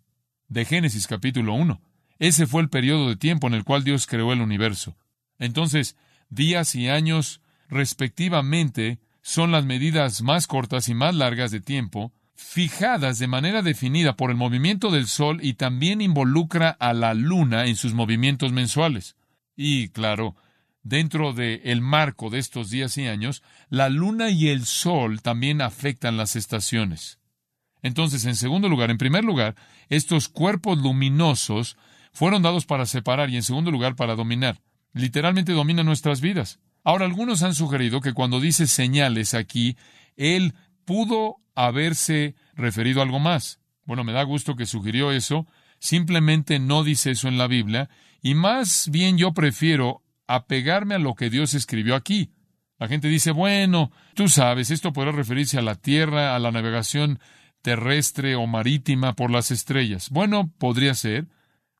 De 0.49 0.65
Génesis 0.65 1.07
capítulo 1.07 1.53
1. 1.53 1.81
Ese 2.19 2.47
fue 2.47 2.61
el 2.61 2.69
periodo 2.69 3.07
de 3.07 3.15
tiempo 3.15 3.47
en 3.47 3.53
el 3.53 3.63
cual 3.63 3.83
Dios 3.83 4.05
creó 4.05 4.33
el 4.33 4.41
universo. 4.41 4.97
Entonces, 5.39 5.95
días 6.29 6.75
y 6.75 6.89
años, 6.89 7.41
respectivamente, 7.69 8.99
son 9.21 9.51
las 9.51 9.65
medidas 9.65 10.21
más 10.21 10.47
cortas 10.47 10.87
y 10.87 10.93
más 10.93 11.15
largas 11.15 11.51
de 11.51 11.59
tiempo, 11.59 12.13
fijadas 12.35 13.17
de 13.17 13.27
manera 13.27 13.61
definida 13.61 14.15
por 14.15 14.29
el 14.29 14.35
movimiento 14.35 14.91
del 14.91 15.07
Sol 15.07 15.39
y 15.41 15.53
también 15.53 16.01
involucra 16.01 16.69
a 16.69 16.93
la 16.93 17.13
Luna 17.13 17.65
en 17.65 17.75
sus 17.75 17.93
movimientos 17.93 18.51
mensuales. 18.51 19.15
Y, 19.55 19.89
claro, 19.89 20.35
dentro 20.83 21.33
del 21.33 21.61
el 21.63 21.81
marco 21.81 22.29
de 22.29 22.39
estos 22.39 22.69
días 22.69 22.97
y 22.97 23.07
años, 23.07 23.41
la 23.69 23.89
Luna 23.89 24.29
y 24.29 24.49
el 24.49 24.65
Sol 24.65 25.21
también 25.21 25.61
afectan 25.61 26.17
las 26.17 26.35
estaciones. 26.35 27.19
Entonces, 27.81 28.25
en 28.25 28.35
segundo 28.35 28.69
lugar, 28.69 28.91
en 28.91 28.97
primer 28.97 29.23
lugar, 29.23 29.55
estos 29.89 30.27
cuerpos 30.27 30.77
luminosos 30.79 31.77
fueron 32.11 32.41
dados 32.41 32.65
para 32.65 32.85
separar 32.85 33.29
y 33.29 33.37
en 33.37 33.43
segundo 33.43 33.71
lugar 33.71 33.95
para 33.95 34.15
dominar 34.15 34.61
literalmente 34.95 35.51
domina 35.51 35.83
nuestras 35.83 36.21
vidas. 36.21 36.59
Ahora, 36.83 37.05
algunos 37.05 37.43
han 37.43 37.53
sugerido 37.53 38.01
que 38.01 38.13
cuando 38.13 38.39
dice 38.39 38.65
señales 38.65 39.33
aquí, 39.33 39.77
él 40.15 40.53
pudo 40.85 41.37
haberse 41.53 42.35
referido 42.55 43.01
a 43.01 43.03
algo 43.03 43.19
más. 43.19 43.59
Bueno, 43.83 44.03
me 44.03 44.13
da 44.13 44.23
gusto 44.23 44.55
que 44.55 44.65
sugirió 44.65 45.11
eso. 45.11 45.47
Simplemente 45.79 46.59
no 46.59 46.83
dice 46.83 47.11
eso 47.11 47.27
en 47.27 47.37
la 47.37 47.47
Biblia. 47.47 47.89
Y 48.21 48.33
más 48.35 48.89
bien 48.89 49.17
yo 49.17 49.33
prefiero 49.33 50.01
apegarme 50.27 50.95
a 50.95 50.99
lo 50.99 51.13
que 51.13 51.29
Dios 51.29 51.53
escribió 51.53 51.95
aquí. 51.95 52.31
La 52.79 52.87
gente 52.87 53.07
dice, 53.07 53.31
bueno, 53.31 53.91
tú 54.13 54.27
sabes, 54.27 54.71
esto 54.71 54.93
podrá 54.93 55.11
referirse 55.11 55.57
a 55.57 55.61
la 55.61 55.75
tierra, 55.75 56.35
a 56.35 56.39
la 56.39 56.51
navegación 56.51 57.19
terrestre 57.61 58.35
o 58.35 58.47
marítima 58.47 59.13
por 59.13 59.31
las 59.31 59.51
estrellas. 59.51 60.09
Bueno, 60.09 60.51
podría 60.57 60.93
ser. 60.93 61.27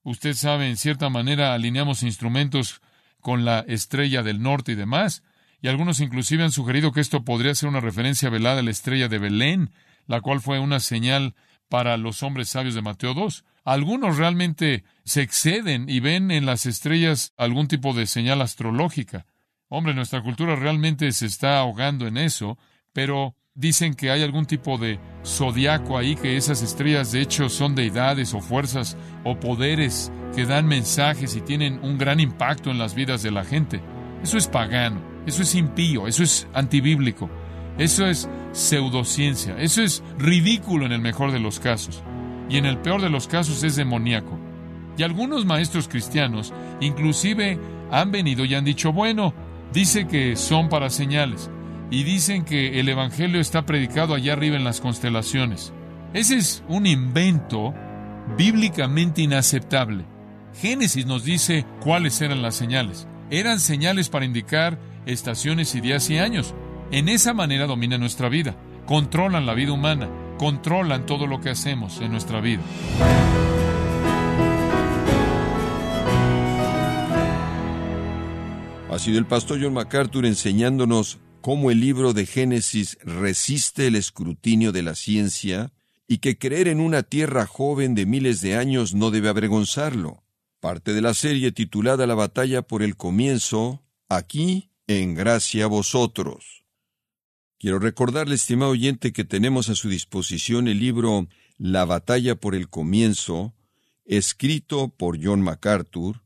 Usted 0.04 0.34
sabe, 0.34 0.70
en 0.70 0.78
cierta 0.78 1.10
manera 1.10 1.54
alineamos 1.54 2.04
instrumentos 2.04 2.82
con 3.26 3.44
la 3.44 3.62
estrella 3.68 4.22
del 4.22 4.44
norte 4.44 4.74
y 4.74 4.76
demás, 4.76 5.24
y 5.60 5.68
algunos 5.68 6.00
inclusive 6.00 6.44
han 6.44 6.52
sugerido 6.52 6.92
que 6.92 7.02
esto 7.02 7.26
podría 7.26 7.56
ser 7.56 7.70
una 7.70 7.80
referencia 7.80 8.30
velada 8.30 8.60
a 8.60 8.62
la 8.62 8.70
estrella 8.70 9.08
de 9.08 9.18
Belén, 9.18 9.72
la 10.06 10.22
cual 10.22 10.42
fue 10.42 10.60
una 10.60 10.80
señal 10.80 11.34
para 11.68 11.98
los 11.98 12.22
hombres 12.22 12.50
sabios 12.50 12.76
de 12.76 12.84
Mateo 12.84 13.16
2. 13.16 13.44
Algunos 13.64 14.18
realmente 14.18 14.84
se 15.06 15.24
exceden 15.24 15.90
y 15.90 16.02
ven 16.02 16.30
en 16.30 16.46
las 16.46 16.68
estrellas 16.68 17.34
algún 17.36 17.68
tipo 17.68 17.96
de 17.96 18.06
señal 18.06 18.44
astrológica. 18.44 19.26
Hombre, 19.70 19.96
nuestra 19.96 20.22
cultura 20.22 20.56
realmente 20.56 21.12
se 21.12 21.26
está 21.26 21.58
ahogando 21.58 22.06
en 22.06 22.18
eso, 22.18 22.60
pero 22.94 23.36
dicen 23.58 23.94
que 23.94 24.12
hay 24.12 24.22
algún 24.22 24.46
tipo 24.46 24.78
de 24.78 25.00
zodiaco 25.26 25.98
ahí, 25.98 26.18
que 26.18 26.36
esas 26.36 26.62
estrellas 26.62 27.14
de 27.14 27.22
hecho 27.22 27.48
son 27.48 27.74
deidades 27.74 28.34
o 28.34 28.42
fuerzas 28.42 28.98
o 29.24 29.40
poderes 29.40 30.12
que 30.36 30.46
dan 30.46 30.68
mensajes 30.68 31.38
y 31.38 31.42
tienen 31.42 31.80
un 31.82 31.98
gran 31.98 32.20
impacto 32.20 32.70
en 32.70 32.78
las 32.78 32.96
vidas 32.96 33.24
de 33.24 33.32
la 33.32 33.46
gente. 33.46 33.82
Eso 34.22 34.38
es 34.38 34.48
pagano, 34.48 35.02
eso 35.26 35.42
es 35.42 35.56
impío, 35.56 36.06
eso 36.06 36.22
es 36.22 36.50
antibíblico, 36.54 37.30
eso 37.78 38.06
es 38.06 38.28
pseudociencia, 38.52 39.58
eso 39.58 39.82
es 39.82 40.04
ridículo 40.18 40.86
en 40.86 40.92
el 40.92 41.00
mejor 41.00 41.32
de 41.32 41.40
los 41.40 41.62
casos, 41.62 42.04
y 42.50 42.58
en 42.58 42.66
el 42.66 42.78
peor 42.80 43.02
de 43.02 43.10
los 43.10 43.28
casos 43.28 43.64
es 43.64 43.78
demoníaco. 43.78 44.38
Y 44.98 45.04
algunos 45.04 45.46
maestros 45.46 45.88
cristianos 45.88 46.54
inclusive 46.82 47.58
han 47.90 48.12
venido 48.12 48.44
y 48.44 48.54
han 48.54 48.66
dicho, 48.66 48.92
bueno, 48.92 49.34
dice 49.72 50.08
que 50.08 50.36
son 50.36 50.68
para 50.68 50.90
señales, 50.90 51.50
y 51.92 52.04
dicen 52.04 52.46
que 52.46 52.80
el 52.80 52.90
Evangelio 52.90 53.40
está 53.40 53.66
predicado 53.66 54.16
allá 54.16 54.34
arriba 54.34 54.56
en 54.56 54.64
las 54.64 54.82
constelaciones. 54.82 55.74
Ese 56.14 56.38
es 56.38 56.64
un 56.68 56.86
invento 56.86 57.74
bíblicamente 58.38 59.22
inaceptable. 59.22 60.06
Génesis 60.60 61.06
nos 61.06 61.24
dice 61.24 61.66
cuáles 61.82 62.22
eran 62.22 62.42
las 62.42 62.56
señales. 62.56 63.08
Eran 63.30 63.60
señales 63.60 64.10
para 64.10 64.26
indicar 64.26 64.80
estaciones 65.06 65.76
y 65.76 65.82
días 65.82 66.10
y 66.10 66.18
años. 66.18 66.54
En 66.92 67.10
esa 67.10 67.34
manera 67.34 67.66
dominan 67.66 68.00
nuestra 68.00 68.30
vida, 68.30 68.56
controlan 68.86 69.46
la 69.46 69.54
vida 69.54 69.74
humana, 69.74 70.10
controlan 70.38 71.06
todo 71.06 71.28
lo 71.28 71.42
que 71.42 71.50
hacemos 71.50 72.00
en 72.00 72.12
nuestra 72.12 72.40
vida. 72.40 72.62
Ha 78.92 79.00
sido 79.00 79.20
el 79.20 79.26
pastor 79.26 79.60
John 79.62 79.74
MacArthur 79.74 80.26
enseñándonos 80.26 81.20
cómo 81.46 81.70
el 81.70 81.80
libro 81.80 82.14
de 82.14 82.26
Génesis 82.26 82.98
resiste 83.04 83.86
el 83.86 83.96
escrutinio 83.96 84.72
de 84.72 84.82
la 84.82 84.96
ciencia 84.96 85.74
y 86.08 86.18
que 86.18 86.40
creer 86.40 86.68
en 86.68 86.80
una 86.80 87.04
tierra 87.04 87.46
joven 87.46 87.94
de 87.94 88.08
miles 88.08 88.42
de 88.42 88.56
años 88.56 88.96
no 88.96 89.12
debe 89.12 89.30
avergonzarlo. 89.30 90.24
Parte 90.60 90.92
de 90.94 91.04
la 91.04 91.14
serie 91.14 91.52
titulada 91.52 92.08
La 92.08 92.16
batalla 92.16 92.64
por 92.64 92.82
el 92.82 92.98
comienzo, 92.98 93.84
aquí 94.10 94.72
en 94.88 95.14
gracia 95.14 95.66
a 95.66 95.68
vosotros. 95.68 96.66
Quiero 97.60 97.78
recordarle, 97.78 98.34
estimado 98.34 98.72
oyente, 98.72 99.14
que 99.14 99.24
tenemos 99.24 99.70
a 99.70 99.76
su 99.76 99.88
disposición 99.88 100.68
el 100.68 100.80
libro 100.80 101.28
La 101.60 101.86
batalla 101.86 102.34
por 102.34 102.56
el 102.56 102.70
comienzo, 102.70 103.54
escrito 104.04 104.88
por 104.88 105.24
John 105.24 105.42
MacArthur, 105.42 106.24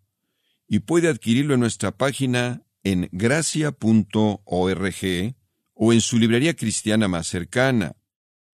y 0.65 0.79
puede 0.79 1.09
adquirirlo 1.09 1.55
en 1.55 1.59
nuestra 1.59 1.91
página 1.91 2.63
en 2.83 3.09
gracia.org 3.11 4.39
o 5.73 5.93
en 5.93 6.01
su 6.01 6.17
librería 6.17 6.55
cristiana 6.55 7.07
más 7.07 7.27
cercana, 7.27 7.95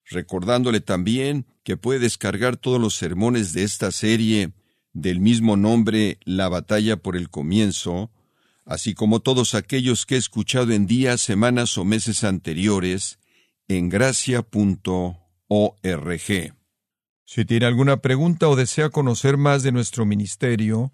recordándole 0.06 0.82
también 0.82 1.46
que 1.64 1.78
puede 1.78 2.00
descargar 2.00 2.58
todos 2.58 2.80
los 2.80 2.96
sermones 2.96 3.54
de 3.54 3.64
esta 3.64 3.92
serie 3.92 4.52
del 4.94 5.20
mismo 5.20 5.58
nombre 5.58 6.20
La 6.24 6.48
batalla 6.50 6.98
por 6.98 7.16
el 7.18 7.30
comienzo, 7.30 8.12
así 8.66 8.94
como 8.94 9.20
todos 9.20 9.56
aquellos 9.56 10.06
que 10.06 10.16
he 10.16 10.18
escuchado 10.18 10.72
en 10.72 10.88
días, 10.88 11.22
semanas 11.22 11.78
o 11.78 11.86
meses 11.86 12.24
anteriores 12.24 13.20
en 13.68 13.90
gracia.org. 13.90 14.46
Si 17.28 17.44
tiene 17.44 17.66
alguna 17.66 17.98
pregunta 17.98 18.48
o 18.48 18.56
desea 18.56 18.90
conocer 18.90 19.38
más 19.38 19.64
de 19.64 19.72
nuestro 19.72 20.06
ministerio, 20.06 20.94